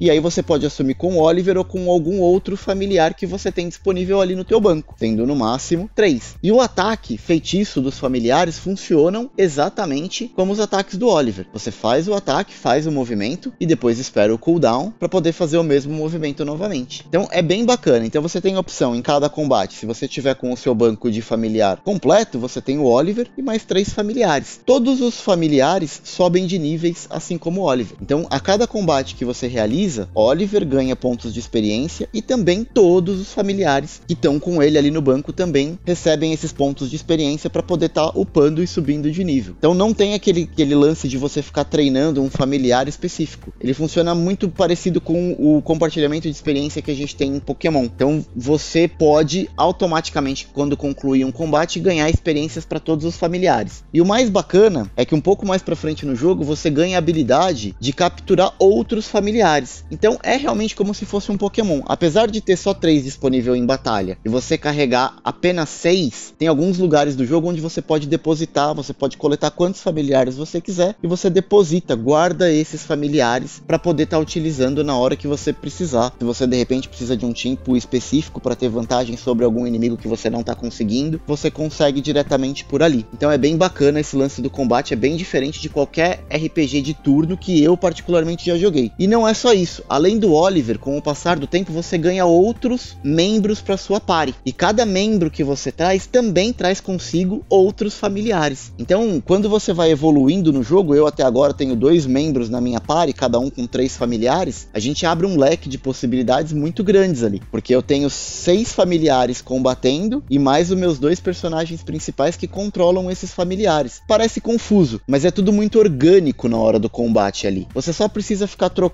e 0.00 0.10
aí 0.10 0.20
você 0.20 0.42
pode 0.42 0.66
assumir 0.66 0.94
com 0.94 1.14
o 1.14 1.20
Oliver 1.20 1.56
ou 1.56 1.64
com 1.64 1.90
algum 1.90 2.20
outro 2.20 2.56
familiar 2.56 3.14
que 3.14 3.26
você 3.26 3.50
tem 3.50 3.68
disponível 3.68 4.20
ali 4.20 4.34
no 4.34 4.44
teu 4.44 4.60
banco, 4.60 4.94
tendo 4.98 5.26
no 5.26 5.34
máximo 5.36 5.90
três. 5.94 6.36
E 6.42 6.52
o 6.52 6.60
ataque 6.60 7.16
feitiço 7.16 7.80
dos 7.80 7.98
familiares 7.98 8.58
funcionam 8.58 9.30
exatamente 9.36 10.30
como 10.34 10.52
os 10.52 10.60
ataques 10.60 10.96
do 10.96 11.08
Oliver. 11.08 11.46
Você 11.52 11.70
faz 11.70 12.08
o 12.08 12.14
ataque, 12.14 12.54
faz 12.54 12.86
o 12.86 12.92
movimento 12.92 13.52
e 13.58 13.66
depois 13.66 13.98
espera 13.98 14.34
o 14.34 14.38
cooldown 14.38 14.92
para 14.98 15.08
poder 15.08 15.32
fazer 15.32 15.58
o 15.58 15.62
mesmo 15.62 15.92
movimento 15.92 16.44
novamente. 16.44 17.04
Então 17.08 17.28
é 17.30 17.42
bem 17.42 17.64
bacana. 17.64 18.06
Então 18.06 18.22
você 18.22 18.40
tem 18.40 18.56
opção 18.56 18.94
em 18.94 19.02
cada 19.02 19.28
combate. 19.28 19.74
Se 19.74 19.86
você 19.86 20.06
tiver 20.06 20.34
com 20.34 20.52
o 20.52 20.56
seu 20.56 20.74
banco 20.74 21.10
de 21.10 21.22
familiar 21.22 21.80
completo, 21.84 22.38
você 22.38 22.60
tem 22.60 22.78
o 22.78 22.84
Oliver 22.84 23.28
e 23.36 23.42
mais 23.42 23.64
três 23.64 23.92
familiares. 23.92 24.60
Todos 24.64 25.00
os 25.00 25.20
familiares 25.20 26.00
sobem 26.04 26.46
de 26.46 26.58
níveis, 26.58 27.06
assim 27.10 27.38
como 27.38 27.62
o 27.62 27.64
Oliver. 27.64 27.96
Então 28.00 28.26
a 28.30 28.40
cada 28.40 28.66
combate 28.66 29.14
que 29.14 29.21
que 29.22 29.24
você 29.24 29.46
realiza, 29.46 30.08
Oliver 30.16 30.66
ganha 30.66 30.96
pontos 30.96 31.32
de 31.32 31.38
experiência 31.38 32.08
e 32.12 32.20
também 32.20 32.64
todos 32.64 33.20
os 33.20 33.32
familiares 33.32 34.02
que 34.04 34.14
estão 34.14 34.40
com 34.40 34.60
ele 34.60 34.76
ali 34.76 34.90
no 34.90 35.00
banco 35.00 35.32
também 35.32 35.78
recebem 35.84 36.32
esses 36.32 36.52
pontos 36.52 36.90
de 36.90 36.96
experiência 36.96 37.48
para 37.48 37.62
poder 37.62 37.86
estar 37.86 38.10
tá 38.10 38.18
upando 38.18 38.60
e 38.60 38.66
subindo 38.66 39.08
de 39.12 39.22
nível. 39.22 39.54
Então 39.56 39.74
não 39.74 39.94
tem 39.94 40.14
aquele, 40.14 40.48
aquele 40.52 40.74
lance 40.74 41.06
de 41.06 41.16
você 41.16 41.40
ficar 41.40 41.62
treinando 41.62 42.20
um 42.20 42.28
familiar 42.28 42.88
específico. 42.88 43.52
Ele 43.60 43.72
funciona 43.72 44.12
muito 44.12 44.48
parecido 44.48 45.00
com 45.00 45.36
o 45.38 45.62
compartilhamento 45.62 46.28
de 46.28 46.34
experiência 46.34 46.82
que 46.82 46.90
a 46.90 46.96
gente 46.96 47.14
tem 47.14 47.36
em 47.36 47.40
Pokémon. 47.40 47.84
Então 47.84 48.26
você 48.34 48.88
pode 48.88 49.48
automaticamente, 49.56 50.48
quando 50.52 50.76
concluir 50.76 51.24
um 51.24 51.30
combate, 51.30 51.78
ganhar 51.78 52.10
experiências 52.10 52.64
para 52.64 52.80
todos 52.80 53.04
os 53.04 53.16
familiares. 53.16 53.84
E 53.94 54.00
o 54.00 54.06
mais 54.06 54.28
bacana 54.28 54.90
é 54.96 55.04
que 55.04 55.14
um 55.14 55.20
pouco 55.20 55.46
mais 55.46 55.62
para 55.62 55.76
frente 55.76 56.04
no 56.04 56.16
jogo 56.16 56.42
você 56.42 56.68
ganha 56.68 56.96
a 56.96 56.98
habilidade 56.98 57.76
de 57.78 57.92
capturar 57.92 58.52
outros 58.58 59.11
familiares. 59.12 59.84
Então 59.90 60.18
é 60.22 60.36
realmente 60.36 60.74
como 60.74 60.94
se 60.94 61.04
fosse 61.04 61.30
um 61.30 61.36
Pokémon. 61.36 61.82
Apesar 61.86 62.28
de 62.28 62.40
ter 62.40 62.56
só 62.56 62.72
três 62.72 63.04
disponível 63.04 63.54
em 63.54 63.66
batalha 63.66 64.18
e 64.24 64.28
você 64.28 64.56
carregar 64.56 65.18
apenas 65.22 65.68
seis, 65.68 66.34
tem 66.38 66.48
alguns 66.48 66.78
lugares 66.78 67.14
do 67.14 67.26
jogo 67.26 67.50
onde 67.50 67.60
você 67.60 67.82
pode 67.82 68.06
depositar, 68.06 68.74
você 68.74 68.94
pode 68.94 69.18
coletar 69.18 69.50
quantos 69.50 69.82
familiares 69.82 70.36
você 70.36 70.60
quiser 70.60 70.96
e 71.02 71.06
você 71.06 71.28
deposita, 71.28 71.94
guarda 71.94 72.50
esses 72.50 72.84
familiares 72.84 73.62
para 73.66 73.78
poder 73.78 74.04
estar 74.04 74.16
tá 74.16 74.22
utilizando 74.22 74.82
na 74.82 74.96
hora 74.96 75.14
que 75.14 75.28
você 75.28 75.52
precisar. 75.52 76.14
Se 76.18 76.24
você 76.24 76.46
de 76.46 76.56
repente 76.56 76.88
precisa 76.88 77.16
de 77.16 77.26
um 77.26 77.32
tipo 77.32 77.76
específico 77.76 78.40
para 78.40 78.56
ter 78.56 78.70
vantagem 78.70 79.16
sobre 79.16 79.44
algum 79.44 79.66
inimigo 79.66 79.96
que 79.96 80.08
você 80.08 80.30
não 80.30 80.40
está 80.40 80.54
conseguindo, 80.54 81.20
você 81.26 81.50
consegue 81.50 82.00
diretamente 82.00 82.64
por 82.64 82.82
ali. 82.82 83.06
Então 83.12 83.30
é 83.30 83.36
bem 83.36 83.56
bacana 83.56 84.00
esse 84.00 84.16
lance 84.16 84.40
do 84.40 84.48
combate, 84.48 84.94
é 84.94 84.96
bem 84.96 85.16
diferente 85.16 85.60
de 85.60 85.68
qualquer 85.68 86.24
RPG 86.30 86.80
de 86.80 86.94
turno 86.94 87.36
que 87.36 87.62
eu 87.62 87.76
particularmente 87.76 88.46
já 88.46 88.56
joguei. 88.56 88.90
E 89.02 89.08
não 89.08 89.26
é 89.26 89.34
só 89.34 89.52
isso, 89.52 89.82
além 89.88 90.16
do 90.16 90.32
Oliver, 90.32 90.78
com 90.78 90.96
o 90.96 91.02
passar 91.02 91.36
do 91.36 91.44
tempo 91.48 91.72
você 91.72 91.98
ganha 91.98 92.24
outros 92.24 92.96
membros 93.02 93.60
para 93.60 93.76
sua 93.76 93.98
party. 93.98 94.32
E 94.46 94.52
cada 94.52 94.86
membro 94.86 95.28
que 95.28 95.42
você 95.42 95.72
traz 95.72 96.06
também 96.06 96.52
traz 96.52 96.80
consigo 96.80 97.44
outros 97.48 97.96
familiares. 97.98 98.72
Então, 98.78 99.20
quando 99.20 99.48
você 99.48 99.72
vai 99.72 99.90
evoluindo 99.90 100.52
no 100.52 100.62
jogo, 100.62 100.94
eu 100.94 101.04
até 101.04 101.24
agora 101.24 101.52
tenho 101.52 101.74
dois 101.74 102.06
membros 102.06 102.48
na 102.48 102.60
minha 102.60 102.80
party, 102.80 103.12
cada 103.12 103.40
um 103.40 103.50
com 103.50 103.66
três 103.66 103.96
familiares, 103.96 104.68
a 104.72 104.78
gente 104.78 105.04
abre 105.04 105.26
um 105.26 105.36
leque 105.36 105.68
de 105.68 105.78
possibilidades 105.78 106.52
muito 106.52 106.84
grandes 106.84 107.24
ali, 107.24 107.42
porque 107.50 107.74
eu 107.74 107.82
tenho 107.82 108.08
seis 108.08 108.72
familiares 108.72 109.42
combatendo 109.42 110.22
e 110.30 110.38
mais 110.38 110.70
os 110.70 110.78
meus 110.78 111.00
dois 111.00 111.18
personagens 111.18 111.82
principais 111.82 112.36
que 112.36 112.46
controlam 112.46 113.10
esses 113.10 113.32
familiares. 113.32 114.00
Parece 114.06 114.40
confuso, 114.40 115.00
mas 115.08 115.24
é 115.24 115.32
tudo 115.32 115.52
muito 115.52 115.80
orgânico 115.80 116.48
na 116.48 116.56
hora 116.56 116.78
do 116.78 116.88
combate 116.88 117.48
ali. 117.48 117.66
Você 117.74 117.92
só 117.92 118.06
precisa 118.06 118.46
ficar 118.46 118.68
trocando 118.68 118.91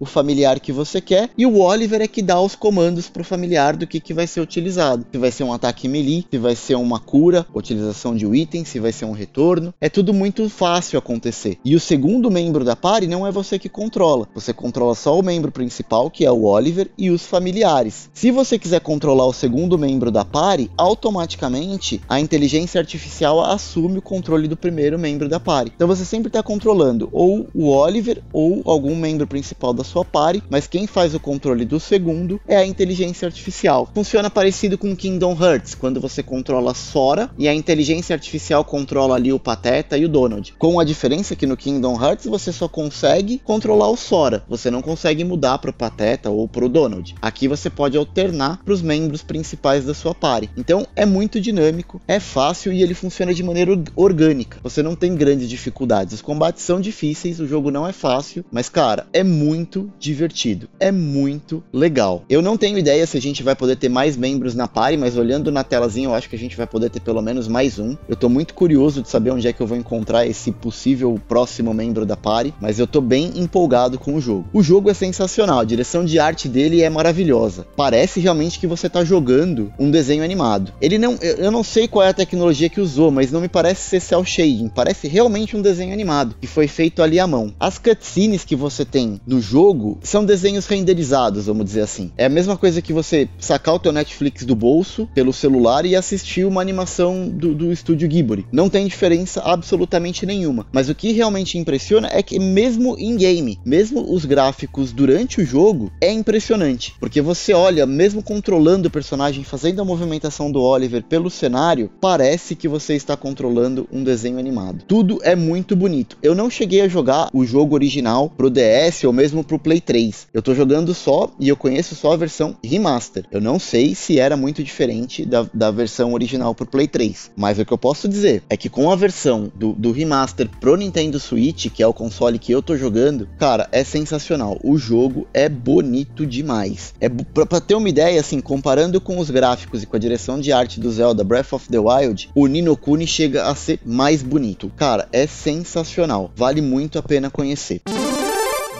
o 0.00 0.06
familiar 0.06 0.58
que 0.60 0.72
você 0.72 1.00
quer 1.00 1.30
e 1.36 1.44
o 1.44 1.58
Oliver 1.58 2.00
é 2.00 2.08
que 2.08 2.22
dá 2.22 2.40
os 2.40 2.54
comandos 2.54 3.08
pro 3.08 3.24
familiar 3.24 3.76
do 3.76 3.86
que, 3.86 4.00
que 4.00 4.14
vai 4.14 4.26
ser 4.26 4.40
utilizado. 4.40 5.06
Se 5.12 5.18
vai 5.18 5.30
ser 5.30 5.44
um 5.44 5.52
ataque 5.52 5.88
melee, 5.88 6.26
se 6.30 6.38
vai 6.38 6.56
ser 6.56 6.74
uma 6.74 6.98
cura, 6.98 7.46
utilização 7.54 8.16
de 8.16 8.26
um 8.26 8.34
item, 8.34 8.64
se 8.64 8.78
vai 8.78 8.92
ser 8.92 9.04
um 9.04 9.12
retorno. 9.12 9.74
É 9.80 9.88
tudo 9.88 10.14
muito 10.14 10.48
fácil 10.48 10.98
acontecer. 10.98 11.58
E 11.64 11.74
o 11.74 11.80
segundo 11.80 12.30
membro 12.30 12.64
da 12.64 12.74
party 12.74 13.06
não 13.06 13.26
é 13.26 13.30
você 13.30 13.58
que 13.58 13.68
controla. 13.68 14.28
Você 14.34 14.52
controla 14.52 14.94
só 14.94 15.18
o 15.18 15.22
membro 15.22 15.52
principal, 15.52 16.10
que 16.10 16.24
é 16.24 16.30
o 16.30 16.44
Oliver, 16.44 16.90
e 16.96 17.10
os 17.10 17.26
familiares. 17.26 18.10
Se 18.12 18.30
você 18.30 18.58
quiser 18.58 18.80
controlar 18.80 19.26
o 19.26 19.32
segundo 19.32 19.78
membro 19.78 20.10
da 20.10 20.24
party, 20.24 20.70
automaticamente 20.76 22.00
a 22.08 22.20
inteligência 22.20 22.80
artificial 22.80 23.40
assume 23.40 23.98
o 23.98 24.02
controle 24.02 24.48
do 24.48 24.56
primeiro 24.56 24.98
membro 24.98 25.28
da 25.28 25.40
party. 25.40 25.72
Então 25.74 25.88
você 25.88 26.04
sempre 26.04 26.28
está 26.28 26.42
controlando 26.42 27.08
ou 27.12 27.46
o 27.54 27.68
Oliver 27.68 28.22
ou 28.32 28.62
algum 28.64 28.96
membro 28.96 29.26
principal 29.32 29.72
da 29.72 29.82
sua 29.82 30.04
party, 30.04 30.42
mas 30.50 30.66
quem 30.66 30.86
faz 30.86 31.14
o 31.14 31.20
controle 31.20 31.64
do 31.64 31.80
segundo 31.80 32.38
é 32.46 32.54
a 32.54 32.66
inteligência 32.66 33.24
artificial. 33.24 33.88
Funciona 33.94 34.28
parecido 34.28 34.76
com 34.76 34.94
Kingdom 34.94 35.34
Hearts, 35.40 35.74
quando 35.74 35.98
você 36.02 36.22
controla 36.22 36.74
Sora 36.74 37.30
e 37.38 37.48
a 37.48 37.54
inteligência 37.54 38.12
artificial 38.12 38.62
controla 38.62 39.14
ali 39.14 39.32
o 39.32 39.40
Pateta 39.40 39.96
e 39.96 40.04
o 40.04 40.08
Donald. 40.08 40.52
Com 40.58 40.78
a 40.78 40.84
diferença 40.84 41.34
que 41.34 41.46
no 41.46 41.56
Kingdom 41.56 41.98
Hearts 41.98 42.26
você 42.26 42.52
só 42.52 42.68
consegue 42.68 43.40
controlar 43.42 43.88
o 43.88 43.96
Sora, 43.96 44.44
você 44.46 44.70
não 44.70 44.82
consegue 44.82 45.24
mudar 45.24 45.56
para 45.56 45.70
o 45.70 45.74
Pateta 45.74 46.28
ou 46.28 46.46
para 46.46 46.66
o 46.66 46.68
Donald. 46.68 47.14
Aqui 47.22 47.48
você 47.48 47.70
pode 47.70 47.96
alternar 47.96 48.62
para 48.62 48.74
os 48.74 48.82
membros 48.82 49.22
principais 49.22 49.86
da 49.86 49.94
sua 49.94 50.14
party. 50.14 50.50
Então 50.58 50.86
é 50.94 51.06
muito 51.06 51.40
dinâmico, 51.40 52.02
é 52.06 52.20
fácil 52.20 52.70
e 52.70 52.82
ele 52.82 52.92
funciona 52.92 53.32
de 53.32 53.42
maneira 53.42 53.72
orgânica. 53.96 54.58
Você 54.62 54.82
não 54.82 54.94
tem 54.94 55.14
grandes 55.14 55.48
dificuldades. 55.48 56.12
Os 56.12 56.20
combates 56.20 56.62
são 56.62 56.78
difíceis, 56.78 57.40
o 57.40 57.46
jogo 57.46 57.70
não 57.70 57.88
é 57.88 57.92
fácil, 57.92 58.44
mas 58.52 58.68
cara, 58.68 59.06
é 59.12 59.22
muito 59.22 59.92
divertido, 59.98 60.68
é 60.80 60.90
muito 60.90 61.62
legal. 61.72 62.24
Eu 62.28 62.40
não 62.40 62.56
tenho 62.56 62.78
ideia 62.78 63.06
se 63.06 63.16
a 63.16 63.20
gente 63.20 63.42
vai 63.42 63.54
poder 63.54 63.76
ter 63.76 63.88
mais 63.88 64.16
membros 64.16 64.54
na 64.54 64.66
party, 64.66 64.96
mas 64.96 65.16
olhando 65.16 65.52
na 65.52 65.62
telazinha 65.62 66.08
eu 66.08 66.14
acho 66.14 66.28
que 66.28 66.36
a 66.36 66.38
gente 66.38 66.56
vai 66.56 66.66
poder 66.66 66.90
ter 66.90 67.00
pelo 67.00 67.20
menos 67.20 67.46
mais 67.46 67.78
um. 67.78 67.96
Eu 68.08 68.16
tô 68.16 68.28
muito 68.28 68.54
curioso 68.54 69.02
de 69.02 69.08
saber 69.08 69.30
onde 69.30 69.46
é 69.46 69.52
que 69.52 69.60
eu 69.60 69.66
vou 69.66 69.76
encontrar 69.76 70.26
esse 70.26 70.50
possível 70.50 71.20
próximo 71.28 71.74
membro 71.74 72.06
da 72.06 72.16
party, 72.16 72.54
mas 72.60 72.78
eu 72.78 72.86
tô 72.86 73.00
bem 73.00 73.32
empolgado 73.36 73.98
com 73.98 74.14
o 74.14 74.20
jogo. 74.20 74.46
O 74.52 74.62
jogo 74.62 74.90
é 74.90 74.94
sensacional, 74.94 75.60
a 75.60 75.64
direção 75.64 76.04
de 76.04 76.18
arte 76.18 76.48
dele 76.48 76.82
é 76.82 76.88
maravilhosa. 76.88 77.66
Parece 77.76 78.20
realmente 78.20 78.58
que 78.58 78.66
você 78.66 78.88
tá 78.88 79.04
jogando 79.04 79.72
um 79.78 79.90
desenho 79.90 80.24
animado. 80.24 80.72
Ele 80.80 80.98
não, 80.98 81.14
eu 81.16 81.50
não 81.50 81.62
sei 81.62 81.86
qual 81.86 82.04
é 82.04 82.08
a 82.08 82.14
tecnologia 82.14 82.68
que 82.68 82.80
usou, 82.80 83.10
mas 83.10 83.30
não 83.30 83.40
me 83.40 83.48
parece 83.48 83.82
ser 83.82 84.00
cel 84.00 84.24
shading, 84.24 84.68
parece 84.68 85.08
realmente 85.08 85.56
um 85.56 85.62
desenho 85.62 85.92
animado 85.92 86.34
que 86.40 86.46
foi 86.46 86.66
feito 86.66 87.02
ali 87.02 87.18
à 87.18 87.26
mão. 87.26 87.52
As 87.58 87.78
cutscenes 87.78 88.44
que 88.44 88.56
você 88.56 88.84
tem 88.84 89.01
no 89.26 89.40
jogo 89.40 89.98
são 90.02 90.24
desenhos 90.24 90.66
renderizados, 90.66 91.46
vamos 91.46 91.64
dizer 91.64 91.82
assim. 91.82 92.10
É 92.16 92.26
a 92.26 92.28
mesma 92.28 92.56
coisa 92.56 92.82
que 92.82 92.92
você 92.92 93.28
sacar 93.38 93.74
o 93.74 93.78
teu 93.78 93.92
Netflix 93.92 94.44
do 94.44 94.54
bolso 94.54 95.08
pelo 95.14 95.32
celular 95.32 95.84
e 95.84 95.96
assistir 95.96 96.44
uma 96.44 96.60
animação 96.60 97.28
do, 97.28 97.54
do 97.54 97.72
estúdio 97.72 98.08
Ghibli. 98.08 98.46
Não 98.52 98.68
tem 98.68 98.86
diferença 98.86 99.40
absolutamente 99.42 100.26
nenhuma. 100.26 100.66
Mas 100.72 100.88
o 100.88 100.94
que 100.94 101.12
realmente 101.12 101.58
impressiona 101.58 102.08
é 102.12 102.22
que 102.22 102.38
mesmo 102.38 102.96
em 102.98 103.16
game, 103.16 103.58
mesmo 103.64 104.12
os 104.12 104.24
gráficos 104.24 104.92
durante 104.92 105.40
o 105.40 105.44
jogo, 105.44 105.90
é 106.00 106.12
impressionante. 106.12 106.94
Porque 107.00 107.20
você 107.20 107.52
olha, 107.52 107.86
mesmo 107.86 108.22
controlando 108.22 108.88
o 108.88 108.90
personagem, 108.90 109.44
fazendo 109.44 109.80
a 109.80 109.84
movimentação 109.84 110.50
do 110.50 110.62
Oliver 110.62 111.02
pelo 111.02 111.30
cenário, 111.30 111.90
parece 112.00 112.54
que 112.54 112.68
você 112.68 112.94
está 112.94 113.16
controlando 113.16 113.88
um 113.92 114.02
desenho 114.02 114.38
animado. 114.38 114.84
Tudo 114.86 115.18
é 115.22 115.34
muito 115.34 115.74
bonito. 115.74 116.18
Eu 116.22 116.34
não 116.34 116.50
cheguei 116.50 116.80
a 116.82 116.88
jogar 116.88 117.28
o 117.32 117.44
jogo 117.44 117.74
original 117.74 118.30
pro 118.30 118.50
DS 118.50 118.91
ou 119.06 119.12
mesmo 119.12 119.42
pro 119.42 119.58
Play 119.58 119.80
3. 119.80 120.28
Eu 120.32 120.42
tô 120.42 120.54
jogando 120.54 120.94
só 120.94 121.30
e 121.38 121.48
eu 121.48 121.56
conheço 121.56 121.94
só 121.94 122.12
a 122.12 122.16
versão 122.16 122.56
remaster. 122.64 123.24
Eu 123.30 123.40
não 123.40 123.58
sei 123.58 123.94
se 123.94 124.18
era 124.18 124.36
muito 124.36 124.62
diferente 124.62 125.24
da, 125.24 125.46
da 125.52 125.70
versão 125.70 126.12
original 126.12 126.54
pro 126.54 126.66
Play 126.66 126.86
3. 126.86 127.30
Mas 127.36 127.58
o 127.58 127.64
que 127.64 127.72
eu 127.72 127.78
posso 127.78 128.08
dizer 128.08 128.42
é 128.48 128.56
que 128.56 128.68
com 128.68 128.90
a 128.90 128.96
versão 128.96 129.50
do, 129.54 129.72
do 129.72 129.92
remaster 129.92 130.48
pro 130.60 130.76
Nintendo 130.76 131.18
Switch, 131.18 131.68
que 131.68 131.82
é 131.82 131.86
o 131.86 131.92
console 131.92 132.38
que 132.38 132.52
eu 132.52 132.62
tô 132.62 132.76
jogando, 132.76 133.28
cara, 133.38 133.68
é 133.72 133.82
sensacional. 133.84 134.58
O 134.62 134.76
jogo 134.76 135.26
é 135.32 135.48
bonito 135.48 136.26
demais. 136.26 136.94
É 137.00 137.08
pra, 137.08 137.46
pra 137.46 137.60
ter 137.60 137.74
uma 137.74 137.88
ideia, 137.88 138.20
assim, 138.20 138.40
comparando 138.40 139.00
com 139.00 139.18
os 139.18 139.30
gráficos 139.30 139.82
e 139.82 139.86
com 139.86 139.96
a 139.96 140.00
direção 140.00 140.40
de 140.40 140.52
arte 140.52 140.80
do 140.80 140.90
Zelda 140.90 141.24
Breath 141.24 141.52
of 141.52 141.68
the 141.68 141.78
Wild, 141.78 142.30
o 142.34 142.46
Nino 142.46 142.76
Kuni 142.76 143.06
chega 143.06 143.46
a 143.46 143.54
ser 143.54 143.80
mais 143.84 144.22
bonito. 144.22 144.70
Cara, 144.76 145.08
é 145.12 145.26
sensacional. 145.26 146.30
Vale 146.36 146.60
muito 146.60 146.98
a 146.98 147.02
pena 147.02 147.30
conhecer. 147.30 147.80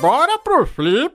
Bora 0.03 0.37
pro 0.43 0.67
flip! 0.67 1.15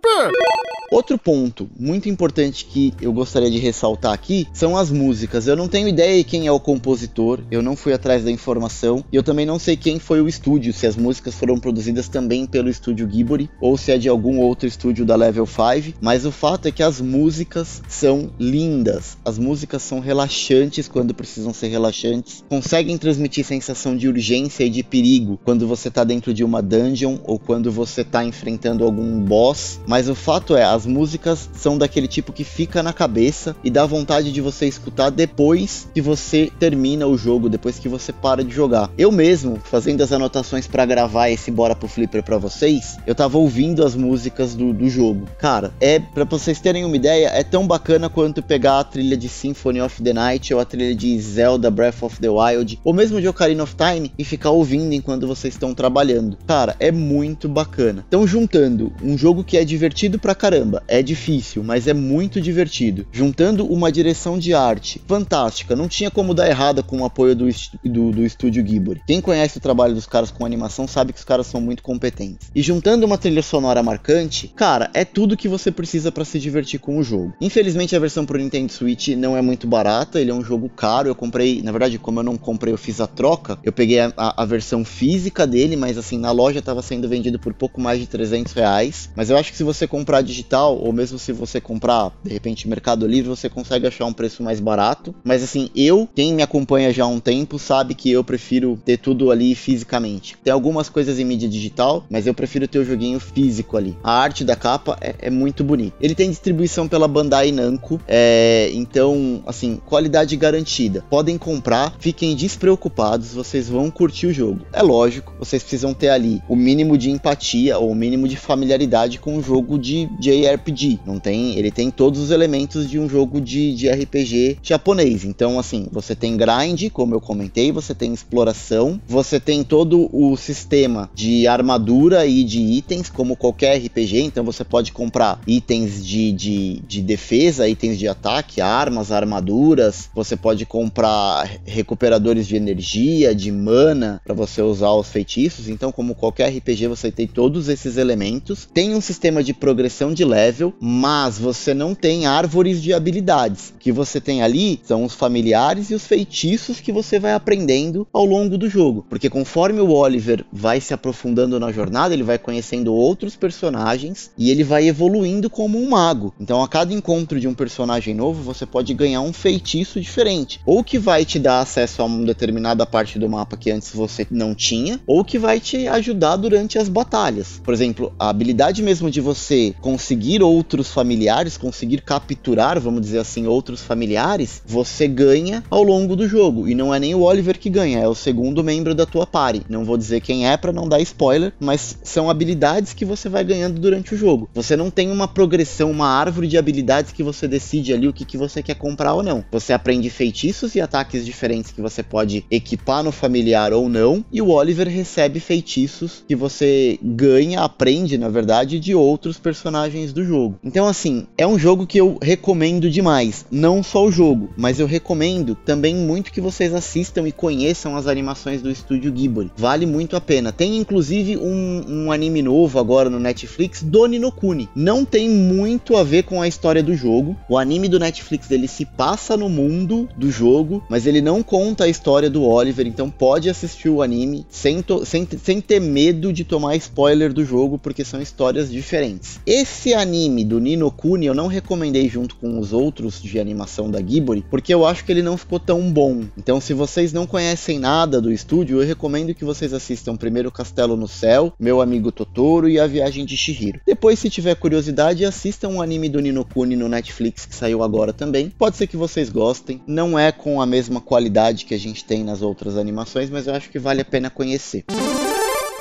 Outro 0.89 1.17
ponto 1.17 1.69
muito 1.77 2.07
importante 2.07 2.63
que 2.63 2.93
eu 3.01 3.11
gostaria 3.11 3.51
de 3.51 3.57
ressaltar 3.57 4.13
aqui 4.13 4.47
são 4.53 4.77
as 4.77 4.89
músicas. 4.89 5.45
Eu 5.45 5.55
não 5.55 5.67
tenho 5.67 5.87
ideia 5.87 6.17
de 6.17 6.23
quem 6.23 6.47
é 6.47 6.51
o 6.51 6.61
compositor, 6.61 7.41
eu 7.51 7.61
não 7.61 7.75
fui 7.75 7.91
atrás 7.91 8.23
da 8.23 8.31
informação 8.31 9.03
e 9.11 9.15
eu 9.17 9.21
também 9.21 9.45
não 9.45 9.59
sei 9.59 9.75
quem 9.75 9.99
foi 9.99 10.21
o 10.21 10.29
estúdio, 10.29 10.71
se 10.71 10.87
as 10.87 10.95
músicas 10.95 11.35
foram 11.35 11.59
produzidas 11.59 12.07
também 12.07 12.45
pelo 12.45 12.69
estúdio 12.69 13.05
Ghibli 13.05 13.49
ou 13.59 13.77
se 13.77 13.91
é 13.91 13.97
de 13.97 14.07
algum 14.07 14.39
outro 14.39 14.65
estúdio 14.65 15.05
da 15.05 15.17
Level 15.17 15.45
5, 15.45 15.97
mas 15.99 16.25
o 16.25 16.31
fato 16.31 16.69
é 16.69 16.71
que 16.71 16.81
as 16.81 17.01
músicas 17.01 17.81
são 17.89 18.29
lindas. 18.39 19.17
As 19.25 19.37
músicas 19.37 19.81
são 19.83 19.99
relaxantes 19.99 20.87
quando 20.87 21.13
precisam 21.13 21.53
ser 21.53 21.67
relaxantes, 21.67 22.45
conseguem 22.47 22.97
transmitir 22.97 23.43
sensação 23.43 23.95
de 23.97 24.07
urgência 24.07 24.63
e 24.63 24.69
de 24.69 24.83
perigo 24.83 25.37
quando 25.43 25.67
você 25.67 25.89
está 25.89 26.05
dentro 26.05 26.33
de 26.33 26.45
uma 26.45 26.61
dungeon 26.61 27.17
ou 27.25 27.37
quando 27.37 27.69
você 27.71 28.01
está 28.01 28.23
enfrentando 28.23 28.85
algum 28.85 29.19
boss, 29.19 29.81
mas 29.85 30.07
o 30.07 30.15
fato 30.15 30.55
é 30.55 30.76
as 30.77 30.85
músicas 30.85 31.49
são 31.53 31.77
daquele 31.77 32.07
tipo 32.07 32.31
que 32.31 32.43
fica 32.43 32.83
na 32.83 32.93
cabeça 32.93 33.55
e 33.63 33.69
dá 33.69 33.85
vontade 33.85 34.31
de 34.31 34.39
você 34.39 34.67
escutar 34.67 35.09
depois 35.09 35.89
que 35.93 36.01
você 36.01 36.51
termina 36.59 37.07
o 37.07 37.17
jogo, 37.17 37.49
depois 37.49 37.79
que 37.79 37.89
você 37.89 38.13
para 38.13 38.43
de 38.43 38.53
jogar. 38.53 38.89
Eu 38.97 39.11
mesmo, 39.11 39.59
fazendo 39.63 40.01
as 40.01 40.11
anotações 40.11 40.67
para 40.67 40.85
gravar 40.85 41.29
esse 41.29 41.49
Bora 41.49 41.75
pro 41.75 41.87
Flipper 41.87 42.23
para 42.23 42.37
vocês, 42.37 42.97
eu 43.07 43.15
tava 43.15 43.37
ouvindo 43.39 43.83
as 43.83 43.95
músicas 43.95 44.53
do, 44.53 44.71
do 44.71 44.87
jogo. 44.87 45.27
Cara, 45.39 45.73
é 45.81 45.99
para 45.99 46.23
vocês 46.23 46.59
terem 46.59 46.85
uma 46.85 46.95
ideia, 46.95 47.29
é 47.29 47.43
tão 47.43 47.65
bacana 47.65 48.09
quanto 48.09 48.43
pegar 48.43 48.79
a 48.79 48.83
trilha 48.83 49.17
de 49.17 49.27
Symphony 49.27 49.81
of 49.81 50.01
the 50.01 50.13
Night 50.13 50.53
ou 50.53 50.59
a 50.59 50.65
trilha 50.65 50.95
de 50.95 51.19
Zelda 51.19 51.71
Breath 51.71 52.03
of 52.03 52.19
the 52.19 52.29
Wild, 52.29 52.79
ou 52.83 52.93
mesmo 52.93 53.19
de 53.19 53.27
Ocarina 53.27 53.63
of 53.63 53.75
Time 53.75 54.11
e 54.17 54.23
ficar 54.23 54.51
ouvindo 54.51 54.93
enquanto 54.93 55.25
vocês 55.25 55.55
estão 55.55 55.73
trabalhando. 55.73 56.37
Cara, 56.45 56.75
é 56.79 56.91
muito 56.91 57.49
bacana. 57.49 58.05
Então, 58.07 58.27
juntando 58.27 58.93
um 59.01 59.17
jogo 59.17 59.43
que 59.43 59.57
é 59.57 59.65
divertido 59.65 60.19
pra 60.19 60.35
caramba, 60.35 60.66
é 60.87 61.01
difícil, 61.01 61.63
mas 61.63 61.87
é 61.87 61.93
muito 61.93 62.41
divertido. 62.41 63.05
Juntando 63.11 63.65
uma 63.65 63.91
direção 63.91 64.37
de 64.37 64.53
arte 64.53 65.01
fantástica, 65.07 65.75
não 65.75 65.87
tinha 65.87 66.11
como 66.11 66.33
dar 66.33 66.49
errada 66.49 66.83
com 66.83 67.01
o 67.01 67.05
apoio 67.05 67.35
do, 67.35 67.47
do, 67.83 68.11
do 68.11 68.25
estúdio 68.25 68.63
Ghibli. 68.63 69.01
Quem 69.07 69.21
conhece 69.21 69.57
o 69.57 69.61
trabalho 69.61 69.93
dos 69.93 70.05
caras 70.05 70.31
com 70.31 70.45
animação 70.45 70.87
sabe 70.87 71.13
que 71.13 71.19
os 71.19 71.25
caras 71.25 71.47
são 71.47 71.61
muito 71.61 71.83
competentes. 71.83 72.49
E 72.53 72.61
juntando 72.61 73.05
uma 73.05 73.17
trilha 73.17 73.41
sonora 73.41 73.83
marcante, 73.83 74.47
cara, 74.55 74.89
é 74.93 75.05
tudo 75.05 75.37
que 75.37 75.47
você 75.47 75.71
precisa 75.71 76.11
para 76.11 76.25
se 76.25 76.39
divertir 76.39 76.79
com 76.79 76.97
o 76.97 77.03
jogo. 77.03 77.33
Infelizmente, 77.39 77.95
a 77.95 77.99
versão 77.99 78.25
pro 78.25 78.37
Nintendo 78.37 78.71
Switch 78.71 79.09
não 79.09 79.37
é 79.37 79.41
muito 79.41 79.67
barata, 79.67 80.19
ele 80.19 80.31
é 80.31 80.33
um 80.33 80.43
jogo 80.43 80.69
caro. 80.69 81.07
Eu 81.07 81.15
comprei, 81.15 81.61
na 81.61 81.71
verdade, 81.71 81.97
como 81.97 82.19
eu 82.19 82.23
não 82.23 82.37
comprei, 82.37 82.73
eu 82.73 82.77
fiz 82.77 82.99
a 82.99 83.07
troca. 83.07 83.57
Eu 83.63 83.71
peguei 83.71 83.99
a, 83.99 84.13
a, 84.17 84.43
a 84.43 84.45
versão 84.45 84.83
física 84.83 85.45
dele, 85.45 85.75
mas 85.75 85.97
assim, 85.97 86.17
na 86.17 86.31
loja 86.31 86.59
estava 86.59 86.81
sendo 86.81 87.07
vendido 87.07 87.39
por 87.39 87.53
pouco 87.53 87.79
mais 87.79 87.99
de 87.99 88.07
300 88.07 88.53
reais. 88.53 89.09
Mas 89.15 89.29
eu 89.29 89.37
acho 89.37 89.51
que 89.51 89.57
se 89.57 89.63
você 89.63 89.87
comprar 89.87 90.21
digital, 90.21 90.56
ou 90.65 90.91
mesmo 90.91 91.19
se 91.19 91.31
você 91.31 91.59
comprar, 91.61 92.11
de 92.23 92.31
repente, 92.31 92.67
Mercado 92.67 93.07
Livre, 93.07 93.29
você 93.29 93.49
consegue 93.49 93.87
achar 93.87 94.05
um 94.05 94.13
preço 94.13 94.43
mais 94.43 94.59
barato. 94.59 95.13
Mas 95.23 95.43
assim, 95.43 95.69
eu, 95.75 96.07
quem 96.15 96.33
me 96.33 96.43
acompanha 96.43 96.91
já 96.91 97.03
há 97.03 97.07
um 97.07 97.19
tempo, 97.19 97.59
sabe 97.59 97.93
que 97.95 98.11
eu 98.11 98.23
prefiro 98.23 98.79
ter 98.83 98.97
tudo 98.97 99.31
ali 99.31 99.55
fisicamente. 99.55 100.37
Tem 100.43 100.53
algumas 100.53 100.89
coisas 100.89 101.19
em 101.19 101.25
mídia 101.25 101.47
digital, 101.47 102.05
mas 102.09 102.27
eu 102.27 102.33
prefiro 102.33 102.67
ter 102.67 102.79
o 102.79 102.85
joguinho 102.85 103.19
físico 103.19 103.77
ali. 103.77 103.97
A 104.03 104.11
arte 104.11 104.43
da 104.43 104.55
capa 104.55 104.97
é, 105.01 105.15
é 105.19 105.29
muito 105.29 105.63
bonita. 105.63 105.95
Ele 106.01 106.15
tem 106.15 106.29
distribuição 106.29 106.87
pela 106.87 107.07
Bandai 107.07 107.51
Namco, 107.51 107.99
é, 108.07 108.69
então, 108.73 109.43
assim, 109.45 109.79
qualidade 109.85 110.35
garantida. 110.35 111.03
Podem 111.09 111.37
comprar, 111.37 111.95
fiquem 111.99 112.35
despreocupados, 112.35 113.33
vocês 113.33 113.69
vão 113.69 113.89
curtir 113.89 114.27
o 114.27 114.33
jogo. 114.33 114.65
É 114.73 114.81
lógico, 114.81 115.33
vocês 115.39 115.61
precisam 115.61 115.93
ter 115.93 116.09
ali 116.09 116.41
o 116.47 116.55
mínimo 116.55 116.97
de 116.97 117.09
empatia 117.09 117.77
ou 117.77 117.91
o 117.91 117.95
mínimo 117.95 118.27
de 118.27 118.37
familiaridade 118.37 119.19
com 119.19 119.37
o 119.37 119.43
jogo 119.43 119.77
de 119.77 120.09
JRPG. 120.47 120.99
Não 121.05 121.19
tem, 121.19 121.57
ele 121.57 121.71
tem 121.71 121.91
todos 121.91 122.19
os 122.19 122.31
elementos 122.31 122.89
de 122.89 122.99
um 122.99 123.09
jogo 123.09 123.41
de, 123.41 123.75
de 123.75 123.89
RPG 123.89 124.59
japonês. 124.61 125.23
Então, 125.23 125.59
assim, 125.59 125.87
você 125.91 126.15
tem 126.15 126.37
grind, 126.37 126.89
como 126.91 127.15
eu 127.15 127.21
comentei, 127.21 127.71
você 127.71 127.93
tem 127.93 128.13
exploração, 128.13 128.99
você 129.07 129.39
tem 129.39 129.63
todo 129.63 130.09
o 130.11 130.35
sistema 130.37 131.09
de 131.13 131.47
armadura 131.47 132.25
e 132.25 132.43
de 132.43 132.59
itens, 132.59 133.09
como 133.09 133.35
qualquer 133.35 133.77
RPG. 133.77 134.21
Então, 134.21 134.43
você 134.43 134.63
pode 134.63 134.91
comprar 134.91 135.39
itens 135.47 136.05
de, 136.05 136.31
de, 136.31 136.79
de 136.87 137.01
defesa, 137.01 137.67
itens 137.67 137.97
de 137.97 138.07
ataque, 138.07 138.61
armas, 138.61 139.11
armaduras. 139.11 140.09
Você 140.13 140.35
pode 140.35 140.65
comprar 140.65 141.49
recuperadores 141.65 142.47
de 142.47 142.55
energia, 142.55 143.33
de 143.33 143.51
mana, 143.51 144.21
para 144.23 144.33
você 144.33 144.61
usar 144.61 144.91
os 144.91 145.09
feitiços. 145.09 145.67
Então, 145.67 145.91
como 145.91 146.15
qualquer 146.15 146.49
RPG, 146.49 146.87
você 146.87 147.11
tem 147.11 147.27
todos 147.27 147.69
esses 147.69 147.97
elementos. 147.97 148.67
Tem 148.73 148.93
um 148.93 149.01
sistema 149.01 149.43
de 149.43 149.53
progressão 149.53 150.13
de 150.13 150.23
level, 150.23 150.36
mas 150.79 151.39
você 151.39 151.73
não 151.73 151.95
tem 151.95 152.27
árvores 152.27 152.81
de 152.81 152.93
habilidades. 152.93 153.69
O 153.69 153.79
que 153.79 153.91
você 153.91 154.21
tem 154.21 154.43
ali 154.43 154.79
são 154.83 155.03
os 155.03 155.15
familiares 155.15 155.89
e 155.89 155.95
os 155.95 156.05
feitiços 156.05 156.79
que 156.79 156.91
você 156.91 157.17
vai 157.17 157.33
aprendendo 157.33 158.07
ao 158.13 158.23
longo 158.23 158.55
do 158.55 158.69
jogo. 158.69 159.03
Porque 159.09 159.31
conforme 159.31 159.79
o 159.79 159.89
Oliver 159.89 160.45
vai 160.53 160.79
se 160.79 160.93
aprofundando 160.93 161.59
na 161.59 161.71
jornada, 161.71 162.13
ele 162.13 162.21
vai 162.21 162.37
conhecendo 162.37 162.93
outros 162.93 163.35
personagens 163.35 164.29
e 164.37 164.51
ele 164.51 164.63
vai 164.63 164.87
evoluindo 164.87 165.49
como 165.49 165.81
um 165.81 165.89
mago. 165.89 166.31
Então, 166.39 166.61
a 166.61 166.67
cada 166.67 166.93
encontro 166.93 167.39
de 167.39 167.47
um 167.47 167.55
personagem 167.55 168.13
novo, 168.13 168.43
você 168.43 168.65
pode 168.65 168.93
ganhar 168.93 169.21
um 169.21 169.33
feitiço 169.33 169.99
diferente, 169.99 170.59
ou 170.65 170.83
que 170.83 170.99
vai 170.99 171.25
te 171.25 171.39
dar 171.39 171.61
acesso 171.61 172.01
a 172.01 172.05
uma 172.05 172.25
determinada 172.25 172.85
parte 172.85 173.17
do 173.17 173.27
mapa 173.27 173.57
que 173.57 173.71
antes 173.71 173.91
você 173.91 174.27
não 174.29 174.53
tinha, 174.53 174.99
ou 175.07 175.23
que 175.23 175.39
vai 175.39 175.59
te 175.59 175.87
ajudar 175.87 176.35
durante 176.35 176.77
as 176.77 176.89
batalhas. 176.89 177.59
Por 177.63 177.73
exemplo, 177.73 178.13
a 178.19 178.29
habilidade 178.29 178.83
mesmo 178.83 179.09
de 179.09 179.19
você 179.19 179.73
conseguir 179.81 180.26
outros 180.41 180.91
familiares, 180.91 181.57
conseguir 181.57 182.01
capturar, 182.01 182.79
vamos 182.79 183.01
dizer 183.01 183.19
assim, 183.19 183.47
outros 183.47 183.81
familiares, 183.81 184.61
você 184.65 185.07
ganha 185.07 185.63
ao 185.69 185.83
longo 185.83 186.15
do 186.15 186.27
jogo. 186.27 186.67
E 186.67 186.75
não 186.75 186.93
é 186.93 186.99
nem 186.99 187.15
o 187.15 187.21
Oliver 187.21 187.57
que 187.57 187.69
ganha, 187.69 187.99
é 187.99 188.07
o 188.07 188.15
segundo 188.15 188.63
membro 188.63 188.93
da 188.93 189.05
tua 189.05 189.25
party. 189.25 189.63
Não 189.69 189.85
vou 189.85 189.97
dizer 189.97 190.21
quem 190.21 190.47
é 190.47 190.57
para 190.57 190.73
não 190.73 190.87
dar 190.87 190.99
spoiler, 191.01 191.53
mas 191.59 191.97
são 192.03 192.29
habilidades 192.29 192.93
que 192.93 193.05
você 193.05 193.29
vai 193.29 193.43
ganhando 193.43 193.79
durante 193.79 194.13
o 194.13 194.17
jogo. 194.17 194.49
Você 194.53 194.75
não 194.75 194.91
tem 194.91 195.09
uma 195.09 195.27
progressão, 195.27 195.91
uma 195.91 196.07
árvore 196.07 196.47
de 196.47 196.57
habilidades 196.57 197.11
que 197.11 197.23
você 197.23 197.47
decide 197.47 197.93
ali 197.93 198.07
o 198.07 198.13
que, 198.13 198.25
que 198.25 198.37
você 198.37 198.61
quer 198.61 198.75
comprar 198.75 199.13
ou 199.13 199.23
não. 199.23 199.45
Você 199.51 199.71
aprende 199.71 200.09
feitiços 200.09 200.75
e 200.75 200.81
ataques 200.81 201.25
diferentes 201.25 201.71
que 201.71 201.81
você 201.81 202.03
pode 202.03 202.45
equipar 202.51 203.03
no 203.03 203.11
familiar 203.11 203.71
ou 203.71 203.87
não, 203.87 204.25
e 204.31 204.41
o 204.41 204.49
Oliver 204.49 204.87
recebe 204.87 205.39
feitiços 205.39 206.23
que 206.27 206.35
você 206.35 206.99
ganha, 207.01 207.61
aprende 207.61 208.17
na 208.17 208.29
verdade, 208.29 208.79
de 208.79 208.93
outros 208.93 209.37
personagens 209.37 210.13
do 210.17 210.25
jogo. 210.25 210.59
Então, 210.63 210.87
assim, 210.87 211.27
é 211.37 211.45
um 211.45 211.59
jogo 211.59 211.85
que 211.85 211.99
eu 211.99 212.17
recomendo 212.21 212.89
demais. 212.89 213.45
Não 213.51 213.83
só 213.83 214.05
o 214.05 214.11
jogo, 214.11 214.49
mas 214.57 214.79
eu 214.79 214.87
recomendo 214.87 215.55
também 215.55 215.95
muito 215.95 216.31
que 216.31 216.41
vocês 216.41 216.73
assistam 216.73 217.27
e 217.27 217.31
conheçam 217.31 217.95
as 217.95 218.07
animações 218.07 218.61
do 218.61 218.71
estúdio 218.71 219.11
Ghibli. 219.11 219.51
Vale 219.55 219.85
muito 219.85 220.15
a 220.15 220.21
pena. 220.21 220.51
Tem 220.51 220.77
inclusive 220.77 221.37
um, 221.37 221.83
um 221.87 222.11
anime 222.11 222.41
novo 222.41 222.79
agora 222.79 223.09
no 223.09 223.19
Netflix 223.19 223.83
do 223.83 224.07
Ninokuni. 224.07 224.67
Não 224.75 225.05
tem 225.05 225.29
muito 225.29 225.95
a 225.95 226.03
ver 226.03 226.23
com 226.23 226.41
a 226.41 226.47
história 226.47 226.81
do 226.81 226.95
jogo. 226.95 227.37
O 227.47 227.57
anime 227.57 227.87
do 227.87 227.99
Netflix 227.99 228.49
ele 228.49 228.67
se 228.67 228.85
passa 228.85 229.37
no 229.37 229.47
mundo 229.47 230.09
do 230.17 230.31
jogo, 230.31 230.83
mas 230.89 231.05
ele 231.05 231.21
não 231.21 231.43
conta 231.43 231.83
a 231.83 231.89
história 231.89 232.29
do 232.29 232.43
Oliver. 232.43 232.87
Então 232.87 233.09
pode 233.09 233.49
assistir 233.49 233.89
o 233.89 234.01
anime 234.01 234.45
sem, 234.49 234.83
sem, 235.05 235.27
sem 235.43 235.61
ter 235.61 235.79
medo 235.79 236.33
de 236.33 236.43
tomar 236.43 236.75
spoiler 236.75 237.31
do 237.31 237.45
jogo, 237.45 237.77
porque 237.77 238.03
são 238.03 238.19
histórias 238.19 238.71
diferentes. 238.71 239.39
Esse 239.45 239.93
anime 239.93 240.06
do 240.45 240.59
Ninokuni 240.59 241.25
eu 241.25 241.33
não 241.33 241.47
recomendei 241.47 242.07
junto 242.07 242.37
com 242.37 242.59
os 242.59 242.71
outros 242.71 243.21
de 243.21 243.39
animação 243.39 243.91
da 243.91 243.99
Ghibli, 243.99 244.45
porque 244.49 244.73
eu 244.73 244.85
acho 244.85 245.03
que 245.03 245.11
ele 245.11 245.21
não 245.21 245.35
ficou 245.35 245.59
tão 245.59 245.91
bom. 245.91 246.23
Então, 246.37 246.61
se 246.61 246.73
vocês 246.73 247.11
não 247.11 247.27
conhecem 247.27 247.77
nada 247.77 248.21
do 248.21 248.31
estúdio, 248.31 248.81
eu 248.81 248.87
recomendo 248.87 249.35
que 249.35 249.43
vocês 249.43 249.73
assistam 249.73 250.15
primeiro 250.15 250.49
Castelo 250.49 250.95
no 250.95 251.07
Céu, 251.07 251.51
Meu 251.59 251.81
Amigo 251.81 252.11
Totoro 252.11 252.69
e 252.69 252.79
A 252.79 252.87
Viagem 252.87 253.25
de 253.25 253.35
Shihiro. 253.35 253.81
Depois, 253.85 254.17
se 254.17 254.29
tiver 254.29 254.55
curiosidade, 254.55 255.25
assistam 255.25 255.67
um 255.67 255.81
anime 255.81 256.07
do 256.07 256.21
Ninokuni 256.21 256.77
no 256.77 256.87
Netflix 256.87 257.45
que 257.45 257.55
saiu 257.55 257.83
agora 257.83 258.13
também. 258.13 258.49
Pode 258.49 258.77
ser 258.77 258.87
que 258.87 258.95
vocês 258.95 259.29
gostem. 259.29 259.81
Não 259.85 260.17
é 260.17 260.31
com 260.31 260.61
a 260.61 260.65
mesma 260.65 261.01
qualidade 261.01 261.65
que 261.65 261.73
a 261.73 261.79
gente 261.79 262.05
tem 262.05 262.23
nas 262.23 262.41
outras 262.41 262.77
animações, 262.77 263.29
mas 263.29 263.47
eu 263.47 263.53
acho 263.53 263.69
que 263.69 263.77
vale 263.77 264.01
a 264.01 264.05
pena 264.05 264.29
conhecer. 264.29 264.85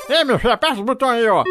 Ei, 0.09 0.25
meu 0.25 0.39
filho, 0.39 0.53
aperta 0.53 0.81
o 0.81 0.85
botão 0.85 1.09
aí, 1.09 1.27
ó. 1.29 1.45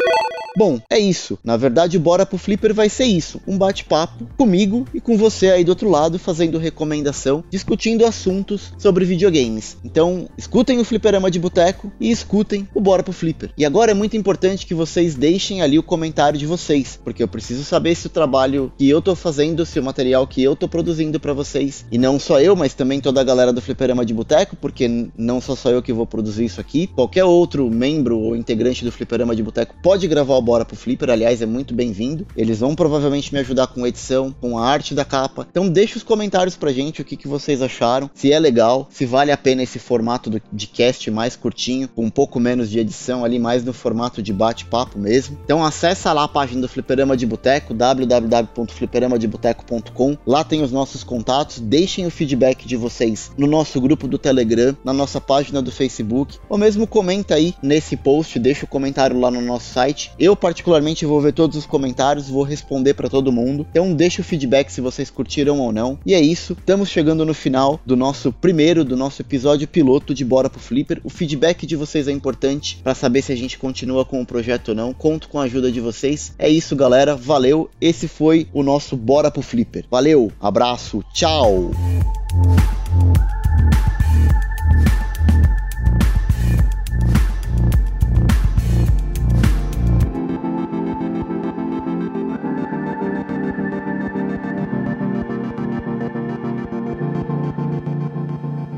Bom, 0.56 0.80
é 0.88 0.98
isso. 0.98 1.38
Na 1.44 1.54
verdade, 1.58 1.98
Bora 1.98 2.24
pro 2.24 2.38
Flipper 2.38 2.72
vai 2.72 2.88
ser 2.88 3.04
isso: 3.04 3.40
um 3.46 3.58
bate-papo 3.58 4.26
comigo 4.38 4.86
e 4.94 5.00
com 5.02 5.16
você 5.18 5.50
aí 5.50 5.62
do 5.62 5.68
outro 5.68 5.90
lado, 5.90 6.18
fazendo 6.18 6.56
recomendação, 6.56 7.44
discutindo 7.50 8.06
assuntos 8.06 8.72
sobre 8.78 9.04
videogames. 9.04 9.76
Então, 9.84 10.26
escutem 10.38 10.78
o 10.78 10.84
Fliperama 10.84 11.30
de 11.30 11.38
Boteco 11.38 11.92
e 12.00 12.10
escutem 12.10 12.66
o 12.74 12.80
Bora 12.80 13.02
pro 13.02 13.12
Flipper. 13.12 13.50
E 13.58 13.66
agora 13.66 13.90
é 13.90 13.94
muito 13.94 14.16
importante 14.16 14.64
que 14.64 14.72
vocês 14.72 15.14
deixem 15.14 15.60
ali 15.60 15.78
o 15.78 15.82
comentário 15.82 16.38
de 16.38 16.46
vocês, 16.46 16.98
porque 17.04 17.22
eu 17.22 17.28
preciso 17.28 17.62
saber 17.62 17.94
se 17.94 18.06
o 18.06 18.10
trabalho 18.10 18.72
que 18.78 18.88
eu 18.88 19.02
tô 19.02 19.14
fazendo, 19.14 19.66
se 19.66 19.78
o 19.78 19.82
material 19.82 20.26
que 20.26 20.42
eu 20.42 20.56
tô 20.56 20.66
produzindo 20.66 21.20
para 21.20 21.34
vocês, 21.34 21.84
e 21.92 21.98
não 21.98 22.18
só 22.18 22.40
eu, 22.40 22.56
mas 22.56 22.72
também 22.72 22.98
toda 22.98 23.20
a 23.20 23.24
galera 23.24 23.52
do 23.52 23.60
Fliperama 23.60 24.06
de 24.06 24.14
Boteco, 24.14 24.56
porque 24.56 24.88
não 25.18 25.38
só 25.38 25.54
sou 25.54 25.72
eu 25.72 25.82
que 25.82 25.92
vou 25.92 26.06
produzir 26.06 26.46
isso 26.46 26.62
aqui, 26.62 26.86
qualquer 26.86 27.24
outro 27.24 27.68
membro 27.68 28.18
ou 28.18 28.34
integrante 28.34 28.84
do 28.84 28.90
Fliperama 28.90 29.36
de 29.36 29.42
Boteco 29.42 29.74
pode 29.82 30.08
gravar 30.08 30.36
o 30.36 30.45
Bora 30.46 30.64
pro 30.64 30.76
Flipper, 30.76 31.10
aliás, 31.10 31.42
é 31.42 31.46
muito 31.46 31.74
bem-vindo. 31.74 32.24
Eles 32.36 32.60
vão 32.60 32.76
provavelmente 32.76 33.34
me 33.34 33.40
ajudar 33.40 33.66
com 33.66 33.84
edição, 33.84 34.32
com 34.40 34.56
a 34.56 34.64
arte 34.64 34.94
da 34.94 35.04
capa. 35.04 35.44
Então 35.50 35.68
deixe 35.68 35.96
os 35.96 36.04
comentários 36.04 36.54
pra 36.54 36.72
gente 36.72 37.02
o 37.02 37.04
que, 37.04 37.16
que 37.16 37.26
vocês 37.26 37.60
acharam, 37.60 38.08
se 38.14 38.30
é 38.30 38.38
legal, 38.38 38.86
se 38.88 39.04
vale 39.04 39.32
a 39.32 39.36
pena 39.36 39.64
esse 39.64 39.80
formato 39.80 40.30
do, 40.30 40.40
de 40.52 40.68
cast 40.68 41.10
mais 41.10 41.34
curtinho, 41.34 41.88
com 41.88 42.04
um 42.04 42.10
pouco 42.10 42.38
menos 42.38 42.70
de 42.70 42.78
edição 42.78 43.24
ali, 43.24 43.40
mais 43.40 43.64
no 43.64 43.72
formato 43.72 44.22
de 44.22 44.32
bate-papo 44.32 45.00
mesmo. 45.00 45.36
Então 45.42 45.64
acessa 45.64 46.12
lá 46.12 46.22
a 46.22 46.28
página 46.28 46.60
do 46.60 46.68
Fliperama 46.68 47.16
de 47.16 47.26
Boteco, 47.26 47.74
www.fliperamadeboteco.com. 47.74 50.16
Lá 50.24 50.44
tem 50.44 50.62
os 50.62 50.70
nossos 50.70 51.02
contatos, 51.02 51.58
deixem 51.58 52.06
o 52.06 52.10
feedback 52.10 52.68
de 52.68 52.76
vocês 52.76 53.32
no 53.36 53.48
nosso 53.48 53.80
grupo 53.80 54.06
do 54.06 54.16
Telegram, 54.16 54.76
na 54.84 54.92
nossa 54.92 55.20
página 55.20 55.60
do 55.60 55.72
Facebook, 55.72 56.38
ou 56.48 56.56
mesmo 56.56 56.86
comenta 56.86 57.34
aí 57.34 57.52
nesse 57.60 57.96
post, 57.96 58.38
deixa 58.38 58.64
o 58.64 58.68
comentário 58.68 59.18
lá 59.18 59.28
no 59.28 59.42
nosso 59.42 59.72
site. 59.72 60.12
Eu, 60.26 60.34
particularmente, 60.34 61.06
vou 61.06 61.20
ver 61.20 61.32
todos 61.32 61.56
os 61.56 61.66
comentários, 61.66 62.28
vou 62.28 62.42
responder 62.42 62.94
para 62.94 63.08
todo 63.08 63.30
mundo. 63.30 63.64
Então, 63.70 63.94
deixa 63.94 64.22
o 64.22 64.24
feedback 64.24 64.70
se 64.70 64.80
vocês 64.80 65.08
curtiram 65.08 65.60
ou 65.60 65.70
não. 65.70 66.00
E 66.04 66.14
é 66.14 66.20
isso, 66.20 66.54
estamos 66.54 66.88
chegando 66.88 67.24
no 67.24 67.32
final 67.32 67.78
do 67.86 67.94
nosso 67.94 68.32
primeiro, 68.32 68.84
do 68.84 68.96
nosso 68.96 69.22
episódio 69.22 69.68
piloto 69.68 70.12
de 70.12 70.24
Bora 70.24 70.50
pro 70.50 70.58
Flipper. 70.58 71.00
O 71.04 71.08
feedback 71.08 71.64
de 71.64 71.76
vocês 71.76 72.08
é 72.08 72.10
importante 72.10 72.80
para 72.82 72.92
saber 72.92 73.22
se 73.22 73.30
a 73.30 73.36
gente 73.36 73.56
continua 73.56 74.04
com 74.04 74.20
o 74.20 74.26
projeto 74.26 74.70
ou 74.70 74.74
não. 74.74 74.92
Conto 74.92 75.28
com 75.28 75.38
a 75.38 75.44
ajuda 75.44 75.70
de 75.70 75.78
vocês. 75.78 76.34
É 76.36 76.48
isso, 76.48 76.74
galera. 76.74 77.14
Valeu. 77.14 77.70
Esse 77.80 78.08
foi 78.08 78.48
o 78.52 78.64
nosso 78.64 78.96
Bora 78.96 79.30
pro 79.30 79.42
Flipper. 79.42 79.84
Valeu, 79.88 80.32
abraço, 80.40 81.04
tchau. 81.14 81.70